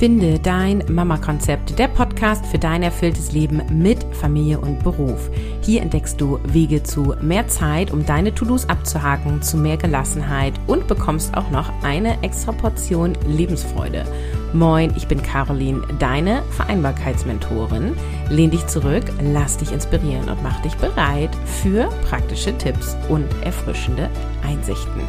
Finde 0.00 0.38
dein 0.38 0.82
Mama-Konzept, 0.88 1.78
der 1.78 1.86
Podcast 1.86 2.46
für 2.46 2.58
dein 2.58 2.82
erfülltes 2.82 3.32
Leben 3.32 3.60
mit 3.70 4.02
Familie 4.16 4.58
und 4.58 4.82
Beruf. 4.82 5.28
Hier 5.60 5.82
entdeckst 5.82 6.18
du 6.18 6.40
Wege 6.44 6.82
zu 6.82 7.16
mehr 7.20 7.48
Zeit, 7.48 7.90
um 7.90 8.06
deine 8.06 8.34
To-Dos 8.34 8.66
abzuhaken, 8.66 9.42
zu 9.42 9.58
mehr 9.58 9.76
Gelassenheit 9.76 10.54
und 10.66 10.88
bekommst 10.88 11.36
auch 11.36 11.50
noch 11.50 11.70
eine 11.82 12.22
extra 12.22 12.52
Portion 12.52 13.12
Lebensfreude. 13.28 14.06
Moin, 14.54 14.90
ich 14.96 15.06
bin 15.06 15.22
Caroline, 15.22 15.82
deine 15.98 16.44
Vereinbarkeitsmentorin. 16.52 17.92
Lehn 18.30 18.50
dich 18.50 18.66
zurück, 18.68 19.04
lass 19.22 19.58
dich 19.58 19.70
inspirieren 19.70 20.30
und 20.30 20.42
mach 20.42 20.62
dich 20.62 20.76
bereit 20.76 21.36
für 21.44 21.90
praktische 22.08 22.56
Tipps 22.56 22.96
und 23.10 23.26
erfrischende 23.44 24.08
Einsichten. 24.42 25.02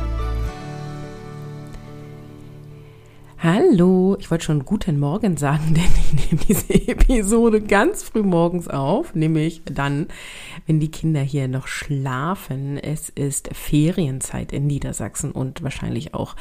Hallo, 3.44 4.18
ich 4.20 4.30
wollte 4.30 4.46
schon 4.46 4.66
guten 4.66 5.00
Morgen 5.00 5.36
sagen, 5.36 5.64
denn 5.74 5.84
ich 5.84 6.32
nehme 6.32 6.46
diese 6.48 6.76
Episode 6.88 7.60
ganz 7.60 8.04
früh 8.04 8.22
morgens 8.22 8.68
auf, 8.68 9.16
nämlich 9.16 9.64
dann, 9.66 10.10
wenn 10.68 10.80
die 10.80 10.92
Kinder 10.92 11.22
hier 11.22 11.48
noch 11.48 11.66
schlafen. 11.66 12.78
Es 12.78 13.10
ist 13.10 13.50
Ferienzeit 13.52 14.52
in 14.52 14.68
Niedersachsen 14.68 15.32
und 15.32 15.64
wahrscheinlich 15.64 16.14
auch 16.14 16.36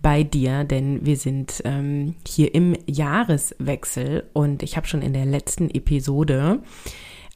bei 0.00 0.22
dir, 0.22 0.62
denn 0.62 1.04
wir 1.04 1.16
sind 1.16 1.60
ähm, 1.64 2.14
hier 2.24 2.54
im 2.54 2.76
Jahreswechsel 2.86 4.30
und 4.32 4.62
ich 4.62 4.76
habe 4.76 4.86
schon 4.86 5.02
in 5.02 5.12
der 5.12 5.26
letzten 5.26 5.70
Episode 5.70 6.62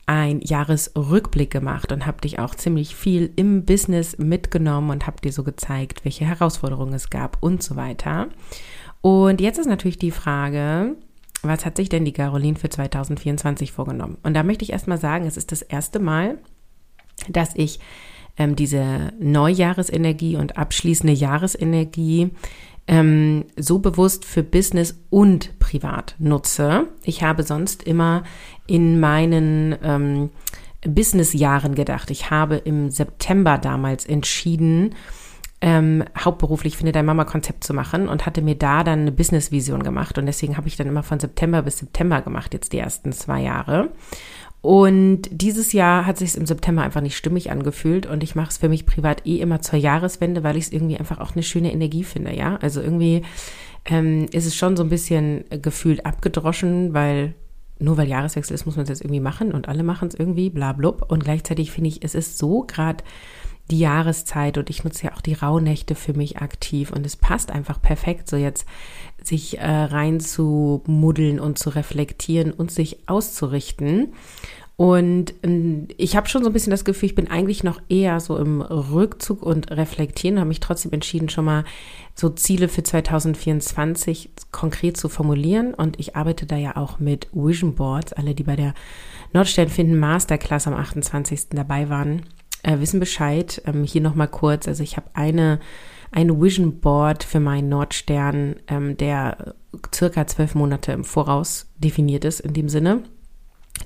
ein 0.06 0.40
Jahresrückblick 0.42 1.50
gemacht 1.50 1.90
und 1.90 2.06
habe 2.06 2.20
dich 2.20 2.38
auch 2.38 2.54
ziemlich 2.54 2.94
viel 2.94 3.32
im 3.34 3.64
Business 3.64 4.16
mitgenommen 4.16 4.90
und 4.90 5.08
habe 5.08 5.20
dir 5.20 5.32
so 5.32 5.42
gezeigt, 5.42 6.04
welche 6.04 6.24
Herausforderungen 6.24 6.94
es 6.94 7.10
gab 7.10 7.36
und 7.42 7.64
so 7.64 7.74
weiter. 7.74 8.28
Und 9.00 9.40
jetzt 9.40 9.58
ist 9.58 9.66
natürlich 9.66 9.98
die 9.98 10.10
Frage, 10.10 10.96
was 11.42 11.64
hat 11.64 11.76
sich 11.76 11.88
denn 11.88 12.04
die 12.04 12.12
Caroline 12.12 12.58
für 12.58 12.68
2024 12.68 13.72
vorgenommen? 13.72 14.18
Und 14.22 14.34
da 14.34 14.42
möchte 14.42 14.64
ich 14.64 14.72
erstmal 14.72 14.98
sagen, 14.98 15.26
es 15.26 15.36
ist 15.36 15.52
das 15.52 15.62
erste 15.62 16.00
Mal, 16.00 16.38
dass 17.28 17.54
ich 17.54 17.78
ähm, 18.36 18.56
diese 18.56 19.12
Neujahresenergie 19.20 20.36
und 20.36 20.56
abschließende 20.56 21.12
Jahresenergie 21.12 22.30
ähm, 22.86 23.44
so 23.56 23.78
bewusst 23.78 24.24
für 24.24 24.42
Business 24.42 24.98
und 25.10 25.58
privat 25.58 26.14
nutze. 26.18 26.88
Ich 27.04 27.22
habe 27.22 27.42
sonst 27.42 27.82
immer 27.82 28.24
in 28.66 28.98
meinen 28.98 29.76
ähm, 29.82 30.30
Business-Jahren 30.86 31.74
gedacht. 31.74 32.10
Ich 32.10 32.30
habe 32.30 32.56
im 32.56 32.90
September 32.90 33.58
damals 33.58 34.06
entschieden, 34.06 34.94
ähm, 35.60 36.04
hauptberuflich 36.16 36.76
Finde 36.76 36.92
dein 36.92 37.06
Mama-Konzept 37.06 37.64
zu 37.64 37.74
machen 37.74 38.08
und 38.08 38.26
hatte 38.26 38.42
mir 38.42 38.54
da 38.54 38.84
dann 38.84 39.00
eine 39.00 39.12
Business-Vision 39.12 39.82
gemacht. 39.82 40.18
Und 40.18 40.26
deswegen 40.26 40.56
habe 40.56 40.68
ich 40.68 40.76
dann 40.76 40.86
immer 40.86 41.02
von 41.02 41.18
September 41.18 41.62
bis 41.62 41.78
September 41.78 42.22
gemacht, 42.22 42.54
jetzt 42.54 42.72
die 42.72 42.78
ersten 42.78 43.12
zwei 43.12 43.42
Jahre. 43.42 43.90
Und 44.60 45.22
dieses 45.30 45.72
Jahr 45.72 46.06
hat 46.06 46.18
sich 46.18 46.30
es 46.30 46.36
im 46.36 46.46
September 46.46 46.82
einfach 46.82 47.00
nicht 47.00 47.16
stimmig 47.16 47.50
angefühlt 47.50 48.06
und 48.06 48.24
ich 48.24 48.34
mache 48.34 48.50
es 48.50 48.58
für 48.58 48.68
mich 48.68 48.86
privat 48.86 49.24
eh 49.24 49.36
immer 49.38 49.60
zur 49.60 49.78
Jahreswende, 49.78 50.42
weil 50.42 50.56
ich 50.56 50.64
es 50.64 50.72
irgendwie 50.72 50.98
einfach 50.98 51.18
auch 51.20 51.34
eine 51.34 51.44
schöne 51.44 51.72
Energie 51.72 52.02
finde, 52.02 52.34
ja. 52.34 52.56
Also 52.56 52.80
irgendwie 52.80 53.22
ähm, 53.84 54.26
ist 54.32 54.46
es 54.46 54.56
schon 54.56 54.76
so 54.76 54.82
ein 54.82 54.88
bisschen 54.88 55.44
gefühlt 55.62 56.04
abgedroschen, 56.04 56.92
weil 56.92 57.34
nur 57.78 57.96
weil 57.96 58.08
Jahreswechsel 58.08 58.54
ist, 58.54 58.66
muss 58.66 58.74
man 58.74 58.82
es 58.82 58.88
jetzt 58.88 59.02
irgendwie 59.02 59.20
machen 59.20 59.52
und 59.52 59.68
alle 59.68 59.84
machen 59.84 60.08
es 60.08 60.14
irgendwie, 60.14 60.50
bla 60.50 60.72
blub. 60.72 61.06
Und 61.08 61.22
gleichzeitig 61.22 61.70
finde 61.70 61.88
ich, 61.88 62.02
es 62.02 62.16
ist 62.16 62.36
so 62.36 62.64
gerade 62.64 63.04
die 63.70 63.78
Jahreszeit 63.78 64.58
und 64.58 64.70
ich 64.70 64.84
nutze 64.84 65.06
ja 65.06 65.14
auch 65.14 65.20
die 65.20 65.34
Rauhnächte 65.34 65.94
für 65.94 66.14
mich 66.14 66.38
aktiv 66.38 66.92
und 66.92 67.04
es 67.04 67.16
passt 67.16 67.50
einfach 67.50 67.80
perfekt, 67.80 68.28
so 68.28 68.36
jetzt 68.36 68.66
sich 69.22 69.58
äh, 69.58 69.66
rein 69.66 70.20
zu 70.20 70.82
muddeln 70.86 71.38
und 71.40 71.58
zu 71.58 71.70
reflektieren 71.70 72.52
und 72.52 72.70
sich 72.70 73.08
auszurichten. 73.08 74.14
Und 74.78 75.34
äh, 75.44 75.86
ich 75.96 76.14
habe 76.14 76.28
schon 76.28 76.44
so 76.44 76.50
ein 76.50 76.52
bisschen 76.52 76.70
das 76.70 76.84
Gefühl, 76.84 77.08
ich 77.08 77.16
bin 77.16 77.28
eigentlich 77.28 77.64
noch 77.64 77.80
eher 77.88 78.20
so 78.20 78.38
im 78.38 78.62
Rückzug 78.62 79.42
und 79.42 79.72
reflektieren, 79.72 80.38
habe 80.38 80.48
mich 80.48 80.60
trotzdem 80.60 80.92
entschieden, 80.92 81.28
schon 81.28 81.46
mal 81.46 81.64
so 82.14 82.28
Ziele 82.28 82.68
für 82.68 82.84
2024 82.84 84.30
konkret 84.52 84.96
zu 84.96 85.08
formulieren. 85.08 85.74
Und 85.74 85.98
ich 85.98 86.14
arbeite 86.14 86.46
da 86.46 86.56
ja 86.56 86.76
auch 86.76 87.00
mit 87.00 87.26
Vision 87.32 87.74
Boards. 87.74 88.12
Alle, 88.12 88.36
die 88.36 88.44
bei 88.44 88.54
der 88.54 88.72
Nordstern 89.32 89.68
finden 89.68 89.98
Masterclass 89.98 90.68
am 90.68 90.74
28. 90.74 91.48
dabei 91.50 91.88
waren, 91.88 92.22
äh, 92.62 92.78
wissen 92.80 93.00
Bescheid. 93.00 93.62
Ähm, 93.66 93.84
hier 93.84 94.00
nochmal 94.00 94.28
kurz, 94.28 94.68
also 94.68 94.82
ich 94.82 94.96
habe 94.96 95.08
eine, 95.14 95.60
eine 96.10 96.40
Vision 96.40 96.80
Board 96.80 97.24
für 97.24 97.40
meinen 97.40 97.68
Nordstern, 97.68 98.56
ähm, 98.68 98.96
der 98.96 99.54
circa 99.94 100.26
zwölf 100.26 100.54
Monate 100.54 100.92
im 100.92 101.04
Voraus 101.04 101.70
definiert 101.78 102.24
ist 102.24 102.40
in 102.40 102.54
dem 102.54 102.68
Sinne. 102.68 103.02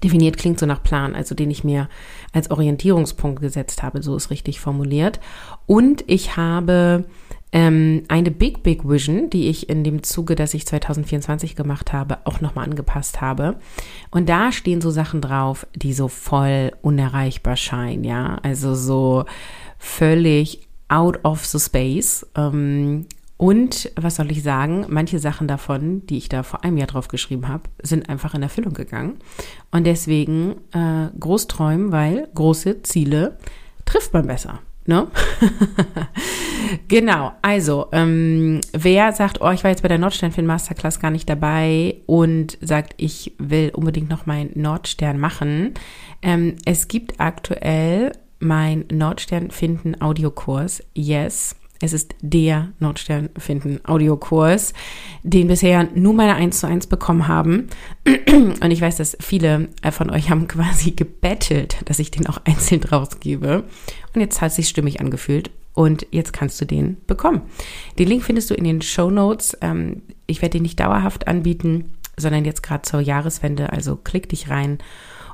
Definiert 0.03 0.39
klingt 0.39 0.59
so 0.59 0.67
nach 0.67 0.83
Plan, 0.83 1.15
also 1.15 1.35
den 1.35 1.51
ich 1.51 1.65
mir 1.65 1.89
als 2.33 2.51
Orientierungspunkt 2.51 3.43
gesetzt 3.43 3.83
habe, 3.83 4.03
so 4.03 4.17
ist 4.17 4.31
richtig 4.31 4.59
formuliert. 4.59 5.21
Und 5.67 6.05
ich 6.07 6.37
habe 6.37 7.05
ähm, 7.53 8.05
eine 8.09 8.31
Big 8.31 8.63
Big 8.63 8.89
Vision, 8.89 9.29
die 9.29 9.49
ich 9.49 9.69
in 9.69 9.85
dem 9.85 10.03
Zuge, 10.03 10.35
das 10.35 10.55
ich 10.55 10.67
2024 10.67 11.55
gemacht 11.55 11.93
habe, 11.93 12.19
auch 12.25 12.41
nochmal 12.41 12.65
angepasst 12.65 13.21
habe. 13.21 13.57
Und 14.11 14.29
da 14.29 14.53
stehen 14.53 14.81
so 14.81 14.91
Sachen 14.91 15.21
drauf, 15.21 15.67
die 15.75 15.93
so 15.93 16.09
voll 16.09 16.73
unerreichbar 16.81 17.57
scheinen, 17.57 18.05
ja. 18.05 18.39
Also 18.43 18.75
so 18.75 19.27
völlig 19.79 20.67
out 20.89 21.21
of 21.25 21.45
the 21.45 21.59
space. 21.59 22.27
Ähm, 22.37 23.07
und 23.37 23.91
was 23.97 24.17
soll 24.17 24.31
ich 24.31 24.43
sagen? 24.43 24.87
Manche 24.89 25.19
Sachen 25.19 25.49
davon, 25.49 26.07
die 26.07 26.17
ich 26.17 26.29
da 26.29 26.45
vor 26.45 26.65
einem 26.65 26.79
Jahr 26.79 26.87
drauf 26.87 27.09
geschrieben 27.09 27.49
habe, 27.49 27.65
sind 27.83 28.09
einfach 28.09 28.35
in 28.35 28.43
Erfüllung 28.43 28.73
gegangen. 28.73 29.19
Und 29.71 29.85
deswegen 29.85 30.55
äh, 30.73 31.09
groß 31.19 31.49
träumen, 31.49 31.93
weil 31.93 32.29
große 32.35 32.83
Ziele 32.83 33.39
trifft 33.85 34.15
man 34.15 34.27
besser. 34.27 34.61
Ne? 34.85 35.07
genau, 36.89 37.33
also 37.41 37.87
ähm, 37.93 38.61
wer 38.73 39.13
sagt, 39.13 39.41
oh, 39.41 39.51
ich 39.51 39.63
war 39.63 39.71
jetzt 39.71 39.83
bei 39.83 39.89
der 39.89 39.99
Nordsternfilm 39.99 40.47
Masterclass 40.47 41.01
gar 41.01 41.11
nicht 41.11 41.29
dabei 41.29 41.97
und 42.07 42.59
sagt, 42.61 42.95
ich 42.97 43.33
will 43.39 43.71
unbedingt 43.75 44.11
noch 44.11 44.27
meinen 44.27 44.51
Nordstern 44.55 45.19
machen. 45.19 45.75
Ähm, 46.21 46.57
es 46.65 46.89
gibt 46.89 47.21
aktuell 47.21 48.13
mein 48.41 48.85
Nordstern 48.91 49.51
finden 49.51 50.01
Audiokurs. 50.01 50.83
Yes. 50.95 51.55
Es 51.83 51.93
ist 51.93 52.15
der 52.21 52.73
Nordstern 52.79 53.31
finden 53.37 53.81
Audiokurs, 53.85 54.73
den 55.23 55.49
bisher 55.49 55.89
nur 55.95 56.15
meine 56.15 56.35
1 56.35 56.61
zu 56.61 56.67
1 56.67 56.87
bekommen 56.87 57.29
haben. 57.29 57.69
Und 58.27 58.71
ich 58.71 58.81
weiß, 58.81 58.97
dass 58.97 59.17
viele 59.21 59.69
von 59.91 60.11
euch 60.11 60.31
haben 60.31 60.49
quasi 60.49 60.93
gebettelt, 60.93 61.77
dass 61.87 61.99
ich 61.99 62.11
den 62.11 62.27
auch 62.27 62.39
einzeln 62.45 62.83
rausgebe. 62.85 63.65
Und 64.15 64.21
jetzt 64.21 64.41
hat 64.41 64.51
es 64.51 64.57
sich 64.57 64.69
stimmig 64.69 65.01
angefühlt. 65.01 65.51
Und 65.75 66.07
jetzt 66.11 66.33
kannst 66.33 66.61
du 66.61 66.67
den 66.67 66.99
bekommen. 67.07 67.43
Den 67.99 68.07
Link 68.09 68.23
findest 68.23 68.51
du 68.51 68.55
in 68.55 68.65
den 68.65 68.83
Show 68.83 69.11
Notes. 69.11 69.57
Ähm, 69.63 70.03
ich 70.27 70.43
werde 70.43 70.59
den 70.59 70.63
nicht 70.63 70.79
dauerhaft 70.79 71.29
anbieten, 71.29 71.95
sondern 72.17 72.45
jetzt 72.45 72.63
gerade 72.63 72.83
zur 72.83 73.01
Jahreswende. 73.01 73.73
Also 73.73 73.97
klick 73.97 74.29
dich 74.29 74.51
rein 74.51 74.79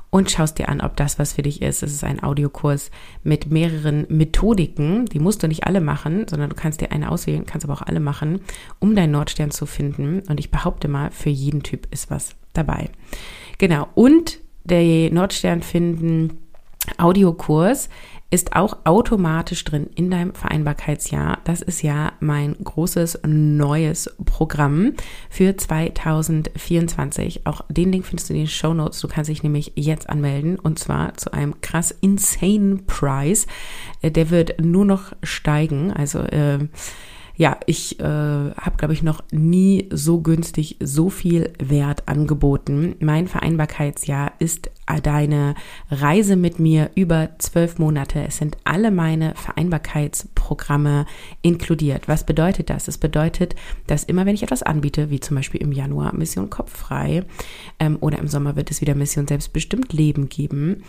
und 0.09 0.31
schaust 0.31 0.57
dir 0.57 0.69
an, 0.69 0.81
ob 0.81 0.95
das 0.95 1.19
was 1.19 1.33
für 1.33 1.43
dich 1.43 1.61
ist. 1.61 1.83
Es 1.83 1.93
ist 1.93 2.03
ein 2.03 2.23
Audiokurs 2.23 2.89
mit 3.23 3.51
mehreren 3.51 4.05
Methodiken. 4.09 5.05
Die 5.05 5.19
musst 5.19 5.43
du 5.43 5.47
nicht 5.47 5.65
alle 5.65 5.81
machen, 5.81 6.27
sondern 6.27 6.49
du 6.49 6.55
kannst 6.55 6.81
dir 6.81 6.91
eine 6.91 7.11
auswählen, 7.11 7.45
kannst 7.45 7.65
aber 7.65 7.75
auch 7.75 7.85
alle 7.85 7.99
machen, 7.99 8.41
um 8.79 8.95
deinen 8.95 9.11
Nordstern 9.11 9.51
zu 9.51 9.65
finden. 9.65 10.21
Und 10.27 10.39
ich 10.39 10.51
behaupte 10.51 10.87
mal, 10.87 11.11
für 11.11 11.29
jeden 11.29 11.63
Typ 11.63 11.87
ist 11.91 12.09
was 12.09 12.35
dabei. 12.53 12.89
Genau. 13.57 13.87
Und 13.93 14.39
der 14.63 15.11
Nordstern 15.11 15.61
finden 15.61 16.39
Audiokurs 16.97 17.89
ist 18.31 18.55
auch 18.55 18.77
automatisch 18.83 19.63
drin 19.63 19.87
in 19.95 20.11
deinem 20.11 20.33
Vereinbarkeitsjahr. 20.35 21.39
Das 21.45 21.61
ist 21.61 21.81
ja 21.81 22.13
mein 22.19 22.55
großes 22.63 23.21
neues 23.25 24.15
Programm 24.25 24.93
für 25.29 25.57
2024. 25.57 27.47
Auch 27.47 27.61
den 27.69 27.91
Link 27.91 28.05
findest 28.05 28.29
du 28.29 28.33
in 28.33 28.41
den 28.41 28.47
Show 28.47 28.73
Notes. 28.73 28.99
Du 28.99 29.07
kannst 29.07 29.29
dich 29.29 29.41
nämlich 29.41 29.73
jetzt 29.75 30.09
anmelden 30.09 30.59
und 30.59 30.77
zwar 30.77 31.15
zu 31.17 31.33
einem 31.33 31.59
krass 31.61 31.95
insane 32.01 32.77
Price. 32.85 33.47
Äh, 34.01 34.11
der 34.11 34.29
wird 34.29 34.61
nur 34.61 34.85
noch 34.85 35.13
steigen. 35.23 35.91
Also 35.91 36.19
äh, 36.19 36.59
ja, 37.39 37.57
ich 37.67 38.01
äh, 38.01 38.03
habe, 38.03 38.75
glaube 38.75 38.93
ich, 38.93 39.01
noch 39.01 39.23
nie 39.31 39.87
so 39.91 40.19
günstig 40.19 40.75
so 40.81 41.09
viel 41.09 41.53
Wert 41.57 42.09
angeboten. 42.09 42.95
Mein 42.99 43.29
Vereinbarkeitsjahr 43.29 44.33
ist 44.39 44.69
deine 44.97 45.55
Reise 45.91 46.35
mit 46.35 46.59
mir 46.59 46.89
über 46.95 47.29
zwölf 47.37 47.77
Monate. 47.77 48.23
Es 48.27 48.37
sind 48.37 48.57
alle 48.63 48.91
meine 48.91 49.35
Vereinbarkeitsprogramme 49.35 51.05
inkludiert. 51.41 52.07
Was 52.07 52.25
bedeutet 52.25 52.69
das? 52.69 52.87
Es 52.87 52.97
bedeutet, 52.97 53.55
dass 53.87 54.03
immer 54.03 54.25
wenn 54.25 54.35
ich 54.35 54.43
etwas 54.43 54.63
anbiete, 54.63 55.09
wie 55.09 55.19
zum 55.19 55.35
Beispiel 55.35 55.61
im 55.61 55.71
Januar 55.71 56.15
Mission 56.15 56.49
Kopffrei 56.49 57.23
ähm, 57.79 57.97
oder 58.01 58.17
im 58.19 58.27
Sommer 58.27 58.55
wird 58.55 58.71
es 58.71 58.81
wieder 58.81 58.95
Mission 58.95 59.27
Selbstbestimmt 59.27 59.93
Leben 59.93 60.29
geben, 60.29 60.83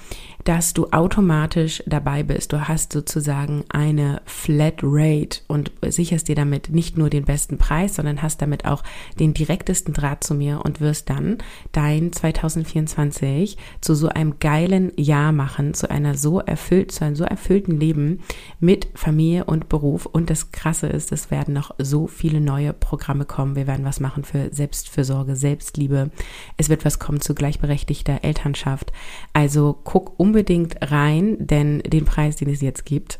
dass 0.44 0.72
du 0.72 0.88
automatisch 0.90 1.82
dabei 1.86 2.22
bist. 2.22 2.52
Du 2.52 2.68
hast 2.68 2.92
sozusagen 2.92 3.64
eine 3.68 4.22
Flat 4.24 4.80
Rate 4.82 5.40
und 5.46 5.72
sicherst 5.86 6.28
dir 6.28 6.34
damit 6.34 6.70
nicht 6.70 6.96
nur 6.96 7.10
den 7.10 7.24
besten 7.24 7.58
Preis, 7.58 7.96
sondern 7.96 8.22
hast 8.22 8.40
damit 8.40 8.64
auch 8.64 8.82
den 9.18 9.34
direktesten 9.34 9.92
Draht 9.92 10.24
zu 10.24 10.34
mir 10.34 10.62
und 10.64 10.80
wirst 10.80 11.10
dann 11.10 11.38
dein 11.72 12.12
2024 12.12 13.58
zu 13.80 13.89
so 13.94 14.08
einem 14.08 14.38
geilen 14.38 14.92
Jahr 14.96 15.32
machen, 15.32 15.74
zu 15.74 15.90
einer 15.90 16.14
so 16.14 16.40
erfüllt, 16.40 16.92
zu 16.92 17.04
einem 17.04 17.16
so 17.16 17.24
erfüllten 17.24 17.78
Leben 17.78 18.20
mit 18.58 18.88
Familie 18.94 19.44
und 19.44 19.68
Beruf. 19.68 20.06
Und 20.06 20.30
das 20.30 20.52
Krasse 20.52 20.86
ist, 20.86 21.12
es 21.12 21.30
werden 21.30 21.54
noch 21.54 21.74
so 21.78 22.06
viele 22.06 22.40
neue 22.40 22.72
Programme 22.72 23.24
kommen. 23.24 23.56
Wir 23.56 23.66
werden 23.66 23.84
was 23.84 24.00
machen 24.00 24.24
für 24.24 24.52
Selbstfürsorge, 24.52 25.36
Selbstliebe. 25.36 26.10
Es 26.56 26.68
wird 26.68 26.84
was 26.84 26.98
kommen 26.98 27.20
zu 27.20 27.34
gleichberechtigter 27.34 28.20
Elternschaft. 28.22 28.92
Also 29.32 29.78
guck 29.84 30.18
unbedingt 30.18 30.76
rein, 30.90 31.36
denn 31.38 31.80
den 31.80 32.04
Preis, 32.04 32.36
den 32.36 32.48
es 32.48 32.60
jetzt 32.60 32.84
gibt, 32.84 33.18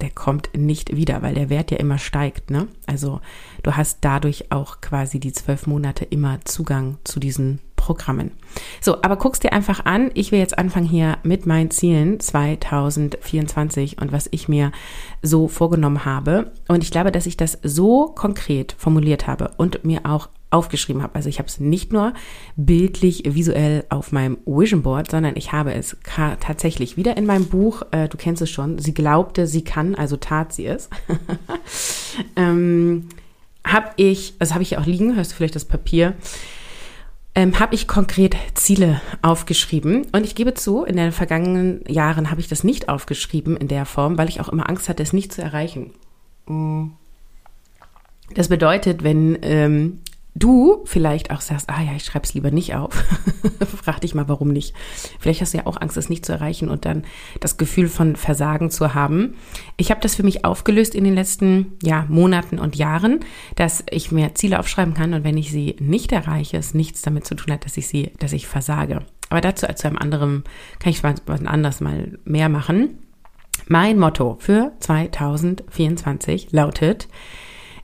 der 0.00 0.10
kommt 0.10 0.50
nicht 0.56 0.94
wieder, 0.94 1.22
weil 1.22 1.34
der 1.34 1.50
Wert 1.50 1.70
ja 1.70 1.78
immer 1.78 1.98
steigt. 1.98 2.50
Ne? 2.50 2.68
Also 2.86 3.20
du 3.62 3.76
hast 3.76 3.98
dadurch 4.02 4.52
auch 4.52 4.80
quasi 4.80 5.18
die 5.18 5.32
zwölf 5.32 5.66
Monate 5.66 6.04
immer 6.04 6.38
Zugang 6.44 6.98
zu 7.04 7.18
diesen 7.20 7.60
Programmen. 7.76 8.32
So, 8.80 9.02
aber 9.02 9.16
guck's 9.16 9.38
dir 9.40 9.52
einfach 9.52 9.84
an. 9.86 10.10
Ich 10.14 10.30
will 10.30 10.38
jetzt 10.38 10.58
anfangen 10.58 10.86
hier 10.86 11.18
mit 11.22 11.46
meinen 11.46 11.70
Zielen 11.70 12.20
2024 12.20 14.00
und 14.00 14.12
was 14.12 14.28
ich 14.30 14.48
mir 14.48 14.72
so 15.22 15.48
vorgenommen 15.48 16.04
habe. 16.04 16.52
Und 16.68 16.84
ich 16.84 16.90
glaube, 16.90 17.12
dass 17.12 17.26
ich 17.26 17.36
das 17.36 17.58
so 17.62 18.06
konkret 18.06 18.74
formuliert 18.76 19.26
habe 19.26 19.52
und 19.56 19.84
mir 19.84 20.00
auch 20.04 20.28
aufgeschrieben 20.50 21.02
habe. 21.02 21.14
Also 21.14 21.28
ich 21.28 21.38
habe 21.38 21.48
es 21.48 21.60
nicht 21.60 21.92
nur 21.92 22.14
bildlich, 22.56 23.22
visuell 23.26 23.84
auf 23.90 24.12
meinem 24.12 24.38
Vision 24.46 24.82
Board, 24.82 25.10
sondern 25.10 25.36
ich 25.36 25.52
habe 25.52 25.74
es 25.74 25.96
tatsächlich 26.40 26.96
wieder 26.96 27.16
in 27.16 27.26
meinem 27.26 27.46
Buch, 27.46 27.82
äh, 27.90 28.08
du 28.08 28.16
kennst 28.16 28.42
es 28.42 28.50
schon, 28.50 28.78
sie 28.78 28.94
glaubte, 28.94 29.46
sie 29.46 29.62
kann, 29.62 29.94
also 29.94 30.16
tat 30.16 30.52
sie 30.52 30.66
es. 30.66 30.88
ähm, 32.36 33.08
habe 33.64 33.90
ich, 33.96 34.34
also 34.38 34.54
habe 34.54 34.62
ich 34.62 34.78
auch 34.78 34.86
liegen, 34.86 35.16
hörst 35.16 35.32
du 35.32 35.36
vielleicht 35.36 35.56
das 35.56 35.66
Papier, 35.66 36.14
ähm, 37.34 37.60
habe 37.60 37.74
ich 37.74 37.86
konkret 37.86 38.36
Ziele 38.54 39.00
aufgeschrieben. 39.22 40.06
Und 40.12 40.24
ich 40.24 40.34
gebe 40.34 40.54
zu, 40.54 40.84
in 40.84 40.96
den 40.96 41.12
vergangenen 41.12 41.84
Jahren 41.86 42.30
habe 42.30 42.40
ich 42.40 42.48
das 42.48 42.64
nicht 42.64 42.88
aufgeschrieben 42.88 43.56
in 43.56 43.68
der 43.68 43.84
Form, 43.84 44.18
weil 44.18 44.28
ich 44.28 44.40
auch 44.40 44.48
immer 44.48 44.68
Angst 44.68 44.88
hatte, 44.88 45.02
es 45.02 45.12
nicht 45.12 45.32
zu 45.32 45.42
erreichen. 45.42 45.92
Mm. 46.46 46.88
Das 48.34 48.48
bedeutet, 48.48 49.04
wenn 49.04 49.38
ähm, 49.42 50.00
du 50.34 50.82
vielleicht 50.84 51.30
auch 51.30 51.40
sagst, 51.40 51.68
ah 51.68 51.82
ja, 51.82 51.92
ich 51.96 52.04
schreibe 52.04 52.24
es 52.24 52.34
lieber 52.34 52.50
nicht 52.50 52.74
auf, 52.74 52.94
frag 53.82 54.00
dich 54.00 54.14
mal, 54.14 54.28
warum 54.28 54.48
nicht. 54.48 54.74
Vielleicht 55.18 55.40
hast 55.40 55.54
du 55.54 55.58
ja 55.58 55.66
auch 55.66 55.80
Angst, 55.80 55.96
es 55.96 56.08
nicht 56.08 56.24
zu 56.24 56.32
erreichen 56.32 56.68
und 56.68 56.84
dann 56.84 57.04
das 57.40 57.56
Gefühl 57.56 57.88
von 57.88 58.16
Versagen 58.16 58.70
zu 58.70 58.94
haben. 58.94 59.34
Ich 59.76 59.90
habe 59.90 60.00
das 60.00 60.14
für 60.14 60.22
mich 60.22 60.44
aufgelöst 60.44 60.94
in 60.94 61.04
den 61.04 61.14
letzten 61.14 61.78
ja, 61.82 62.06
Monaten 62.08 62.58
und 62.58 62.76
Jahren, 62.76 63.20
dass 63.56 63.84
ich 63.90 64.12
mir 64.12 64.34
Ziele 64.34 64.58
aufschreiben 64.58 64.94
kann 64.94 65.14
und 65.14 65.24
wenn 65.24 65.36
ich 65.36 65.50
sie 65.50 65.76
nicht 65.80 66.12
erreiche, 66.12 66.56
es 66.56 66.74
nichts 66.74 67.02
damit 67.02 67.26
zu 67.26 67.34
tun 67.34 67.52
hat, 67.52 67.64
dass 67.64 67.76
ich 67.76 67.88
sie, 67.88 68.12
dass 68.18 68.32
ich 68.32 68.46
versage. 68.46 69.00
Aber 69.30 69.40
dazu 69.40 69.66
zu 69.66 69.86
einem 69.86 69.98
anderen, 69.98 70.44
kann 70.78 70.90
ich 70.90 71.02
was 71.02 71.20
anders 71.26 71.80
mal 71.80 72.18
mehr 72.24 72.48
machen. 72.48 72.98
Mein 73.66 73.98
Motto 73.98 74.36
für 74.40 74.72
2024 74.80 76.52
lautet, 76.52 77.08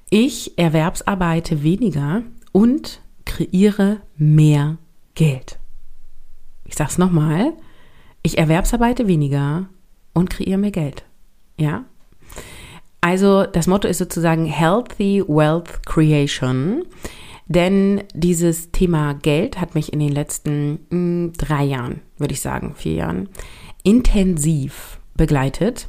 ich 0.09 0.57
erwerbsarbeite 0.59 1.63
weniger, 1.63 2.23
und 2.55 3.01
kreiere 3.25 4.01
mehr 4.17 4.79
Geld. 5.17 5.59
Ich 6.65 6.77
sag's 6.77 6.99
nochmal. 6.99 7.53
Ich 8.23 8.39
erwerbsarbeite 8.39 9.09
weniger 9.09 9.69
und 10.13 10.31
kreiere 10.31 10.59
mehr 10.59 10.71
Geld. 10.71 11.05
Ja? 11.59 11.85
Also 13.01 13.45
das 13.45 13.67
Motto 13.67 13.89
ist 13.89 13.99
sozusagen 13.99 14.47
Healthy 14.47 15.25
Wealth 15.27 15.85
Creation. 15.85 16.85
Denn 17.47 18.05
dieses 18.15 18.71
Thema 18.71 19.15
Geld 19.15 19.61
hat 19.61 19.75
mich 19.75 19.93
in 19.93 19.99
den 19.99 20.13
letzten 20.13 20.75
mh, 20.75 20.79
hm, 20.91 21.33
drei 21.37 21.65
Jahren, 21.65 22.03
würde 22.19 22.35
ich 22.35 22.41
sagen, 22.41 22.75
vier 22.77 22.95
Jahren, 22.95 23.29
intensiv 23.83 25.01
begleitet, 25.17 25.89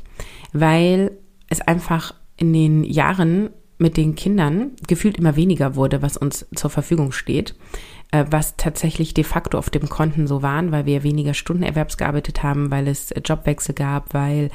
weil 0.51 1.11
es 1.47 1.61
einfach 1.61 2.15
in 2.37 2.53
den 2.53 2.83
Jahren 2.83 3.51
mit 3.77 3.97
den 3.97 4.15
Kindern 4.15 4.71
gefühlt 4.87 5.17
immer 5.17 5.35
weniger 5.35 5.75
wurde, 5.75 6.01
was 6.01 6.17
uns 6.17 6.45
zur 6.55 6.69
Verfügung 6.69 7.11
steht, 7.11 7.55
äh, 8.11 8.25
was 8.29 8.55
tatsächlich 8.55 9.13
de 9.13 9.23
facto 9.23 9.57
auf 9.57 9.69
dem 9.69 9.89
Konten 9.89 10.27
so 10.27 10.41
waren, 10.41 10.71
weil 10.71 10.85
wir 10.85 11.03
weniger 11.03 11.33
Stunden 11.33 11.63
erwerbsgearbeitet 11.63 12.43
haben, 12.43 12.71
weil 12.71 12.87
es 12.87 13.13
Jobwechsel 13.23 13.75
gab, 13.75 14.13
weil 14.13 14.49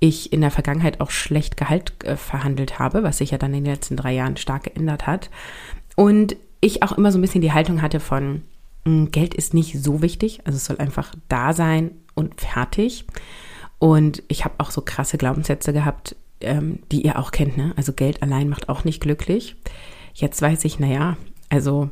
ich 0.00 0.32
in 0.32 0.40
der 0.40 0.50
Vergangenheit 0.50 1.00
auch 1.00 1.10
schlecht 1.10 1.56
Gehalt 1.56 1.92
äh, 2.04 2.16
verhandelt 2.16 2.78
habe, 2.78 3.02
was 3.02 3.18
sich 3.18 3.30
ja 3.30 3.38
dann 3.38 3.54
in 3.54 3.64
den 3.64 3.72
letzten 3.72 3.96
drei 3.96 4.12
Jahren 4.14 4.36
stark 4.36 4.64
geändert 4.64 5.06
hat. 5.06 5.30
Und 5.96 6.36
ich 6.60 6.82
auch 6.82 6.92
immer 6.92 7.12
so 7.12 7.18
ein 7.18 7.22
bisschen 7.22 7.42
die 7.42 7.52
Haltung 7.52 7.82
hatte 7.82 8.00
von, 8.00 8.42
hm, 8.84 9.10
Geld 9.10 9.34
ist 9.34 9.54
nicht 9.54 9.80
so 9.82 10.02
wichtig, 10.02 10.40
also 10.44 10.56
es 10.56 10.64
soll 10.64 10.78
einfach 10.78 11.14
da 11.28 11.52
sein 11.52 11.92
und 12.14 12.40
fertig. 12.40 13.06
Und 13.78 14.22
ich 14.28 14.44
habe 14.44 14.54
auch 14.58 14.70
so 14.70 14.80
krasse 14.80 15.18
Glaubenssätze 15.18 15.72
gehabt, 15.72 16.16
ähm, 16.40 16.80
die 16.90 17.02
ihr 17.02 17.18
auch 17.18 17.30
kennt, 17.30 17.56
ne? 17.56 17.72
Also 17.76 17.92
Geld 17.92 18.22
allein 18.22 18.48
macht 18.48 18.68
auch 18.68 18.84
nicht 18.84 19.00
glücklich. 19.00 19.56
Jetzt 20.14 20.40
weiß 20.40 20.64
ich, 20.64 20.78
naja, 20.78 21.16
also 21.48 21.90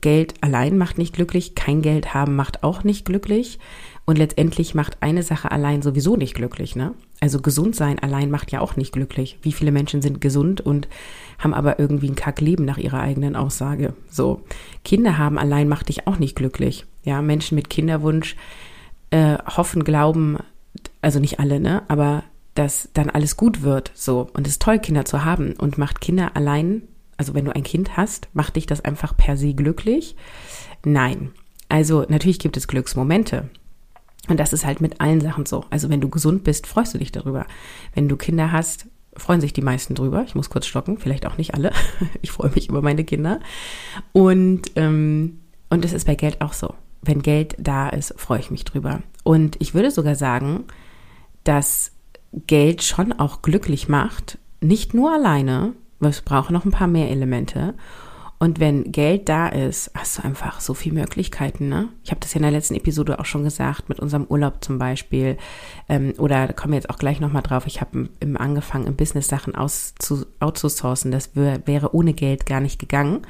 Geld 0.00 0.34
allein 0.40 0.78
macht 0.78 0.98
nicht 0.98 1.14
glücklich, 1.14 1.54
kein 1.54 1.82
Geld 1.82 2.14
haben 2.14 2.36
macht 2.36 2.62
auch 2.62 2.84
nicht 2.84 3.04
glücklich. 3.04 3.58
Und 4.06 4.16
letztendlich 4.16 4.74
macht 4.74 5.02
eine 5.02 5.22
Sache 5.22 5.52
allein 5.52 5.82
sowieso 5.82 6.16
nicht 6.16 6.34
glücklich, 6.34 6.74
ne? 6.74 6.94
Also 7.20 7.40
gesund 7.40 7.76
sein 7.76 7.98
allein 7.98 8.30
macht 8.30 8.50
ja 8.50 8.60
auch 8.60 8.76
nicht 8.76 8.92
glücklich. 8.92 9.38
Wie 9.42 9.52
viele 9.52 9.72
Menschen 9.72 10.02
sind 10.02 10.20
gesund 10.20 10.60
und 10.60 10.88
haben 11.38 11.54
aber 11.54 11.78
irgendwie 11.78 12.08
ein 12.08 12.16
Kackleben 12.16 12.64
nach 12.64 12.78
ihrer 12.78 13.00
eigenen 13.00 13.36
Aussage. 13.36 13.94
So. 14.10 14.42
Kinder 14.84 15.18
haben 15.18 15.38
allein 15.38 15.68
macht 15.68 15.88
dich 15.88 16.06
auch 16.06 16.18
nicht 16.18 16.34
glücklich. 16.34 16.86
Ja, 17.04 17.22
Menschen 17.22 17.54
mit 17.54 17.70
Kinderwunsch 17.70 18.36
äh, 19.10 19.38
hoffen, 19.44 19.84
glauben, 19.84 20.38
also 21.02 21.20
nicht 21.20 21.38
alle, 21.38 21.60
ne? 21.60 21.82
Aber 21.88 22.24
dass 22.60 22.90
dann 22.92 23.08
alles 23.08 23.38
gut 23.38 23.62
wird, 23.62 23.90
so. 23.94 24.28
Und 24.34 24.46
es 24.46 24.52
ist 24.52 24.62
toll, 24.62 24.78
Kinder 24.78 25.06
zu 25.06 25.24
haben 25.24 25.54
und 25.54 25.78
macht 25.78 26.02
Kinder 26.02 26.36
allein, 26.36 26.82
also 27.16 27.32
wenn 27.32 27.46
du 27.46 27.54
ein 27.54 27.62
Kind 27.62 27.96
hast, 27.96 28.28
macht 28.34 28.54
dich 28.54 28.66
das 28.66 28.84
einfach 28.84 29.16
per 29.16 29.38
se 29.38 29.54
glücklich? 29.54 30.14
Nein. 30.84 31.30
Also 31.70 32.04
natürlich 32.10 32.38
gibt 32.38 32.58
es 32.58 32.68
Glücksmomente. 32.68 33.48
Und 34.28 34.38
das 34.38 34.52
ist 34.52 34.66
halt 34.66 34.82
mit 34.82 35.00
allen 35.00 35.22
Sachen 35.22 35.46
so. 35.46 35.64
Also 35.70 35.88
wenn 35.88 36.02
du 36.02 36.10
gesund 36.10 36.44
bist, 36.44 36.66
freust 36.66 36.92
du 36.92 36.98
dich 36.98 37.10
darüber. 37.10 37.46
Wenn 37.94 38.10
du 38.10 38.18
Kinder 38.18 38.52
hast, 38.52 38.88
freuen 39.16 39.40
sich 39.40 39.54
die 39.54 39.62
meisten 39.62 39.94
drüber. 39.94 40.22
Ich 40.26 40.34
muss 40.34 40.50
kurz 40.50 40.66
stocken, 40.66 40.98
vielleicht 40.98 41.24
auch 41.24 41.38
nicht 41.38 41.54
alle. 41.54 41.72
Ich 42.20 42.30
freue 42.30 42.50
mich 42.50 42.68
über 42.68 42.82
meine 42.82 43.04
Kinder. 43.04 43.40
Und, 44.12 44.72
ähm, 44.76 45.40
und 45.70 45.82
es 45.86 45.94
ist 45.94 46.04
bei 46.04 46.14
Geld 46.14 46.42
auch 46.42 46.52
so. 46.52 46.74
Wenn 47.00 47.22
Geld 47.22 47.56
da 47.58 47.88
ist, 47.88 48.12
freue 48.18 48.40
ich 48.40 48.50
mich 48.50 48.66
drüber. 48.66 49.00
Und 49.24 49.56
ich 49.60 49.72
würde 49.72 49.90
sogar 49.90 50.14
sagen, 50.14 50.64
dass 51.44 51.92
Geld 52.32 52.82
schon 52.82 53.12
auch 53.12 53.42
glücklich 53.42 53.88
macht, 53.88 54.38
nicht 54.60 54.94
nur 54.94 55.12
alleine, 55.12 55.74
es 56.00 56.22
braucht 56.22 56.50
noch 56.50 56.64
ein 56.64 56.70
paar 56.70 56.86
mehr 56.86 57.10
Elemente. 57.10 57.74
Und 58.42 58.58
wenn 58.58 58.90
Geld 58.90 59.28
da 59.28 59.48
ist, 59.48 59.90
hast 59.94 60.16
du 60.16 60.24
einfach 60.24 60.60
so 60.60 60.72
viele 60.72 60.94
Möglichkeiten. 60.94 61.68
Ne? 61.68 61.90
Ich 62.02 62.10
habe 62.10 62.20
das 62.20 62.32
ja 62.32 62.38
in 62.38 62.44
der 62.44 62.50
letzten 62.50 62.74
Episode 62.74 63.18
auch 63.18 63.26
schon 63.26 63.44
gesagt, 63.44 63.90
mit 63.90 64.00
unserem 64.00 64.24
Urlaub 64.24 64.64
zum 64.64 64.78
Beispiel. 64.78 65.36
Ähm, 65.90 66.14
oder 66.16 66.46
da 66.46 66.54
kommen 66.54 66.72
wir 66.72 66.78
jetzt 66.78 66.88
auch 66.88 66.96
gleich 66.96 67.20
nochmal 67.20 67.42
drauf. 67.42 67.66
Ich 67.66 67.82
habe 67.82 68.08
im, 68.18 68.36
angefangen, 68.38 68.86
im 68.86 68.96
Business 68.96 69.28
Sachen 69.28 69.54
auszu, 69.54 70.24
outzusourcen. 70.40 71.10
Das 71.10 71.36
wär, 71.36 71.66
wäre 71.66 71.94
ohne 71.94 72.14
Geld 72.14 72.46
gar 72.46 72.60
nicht 72.60 72.78
gegangen. 72.78 73.26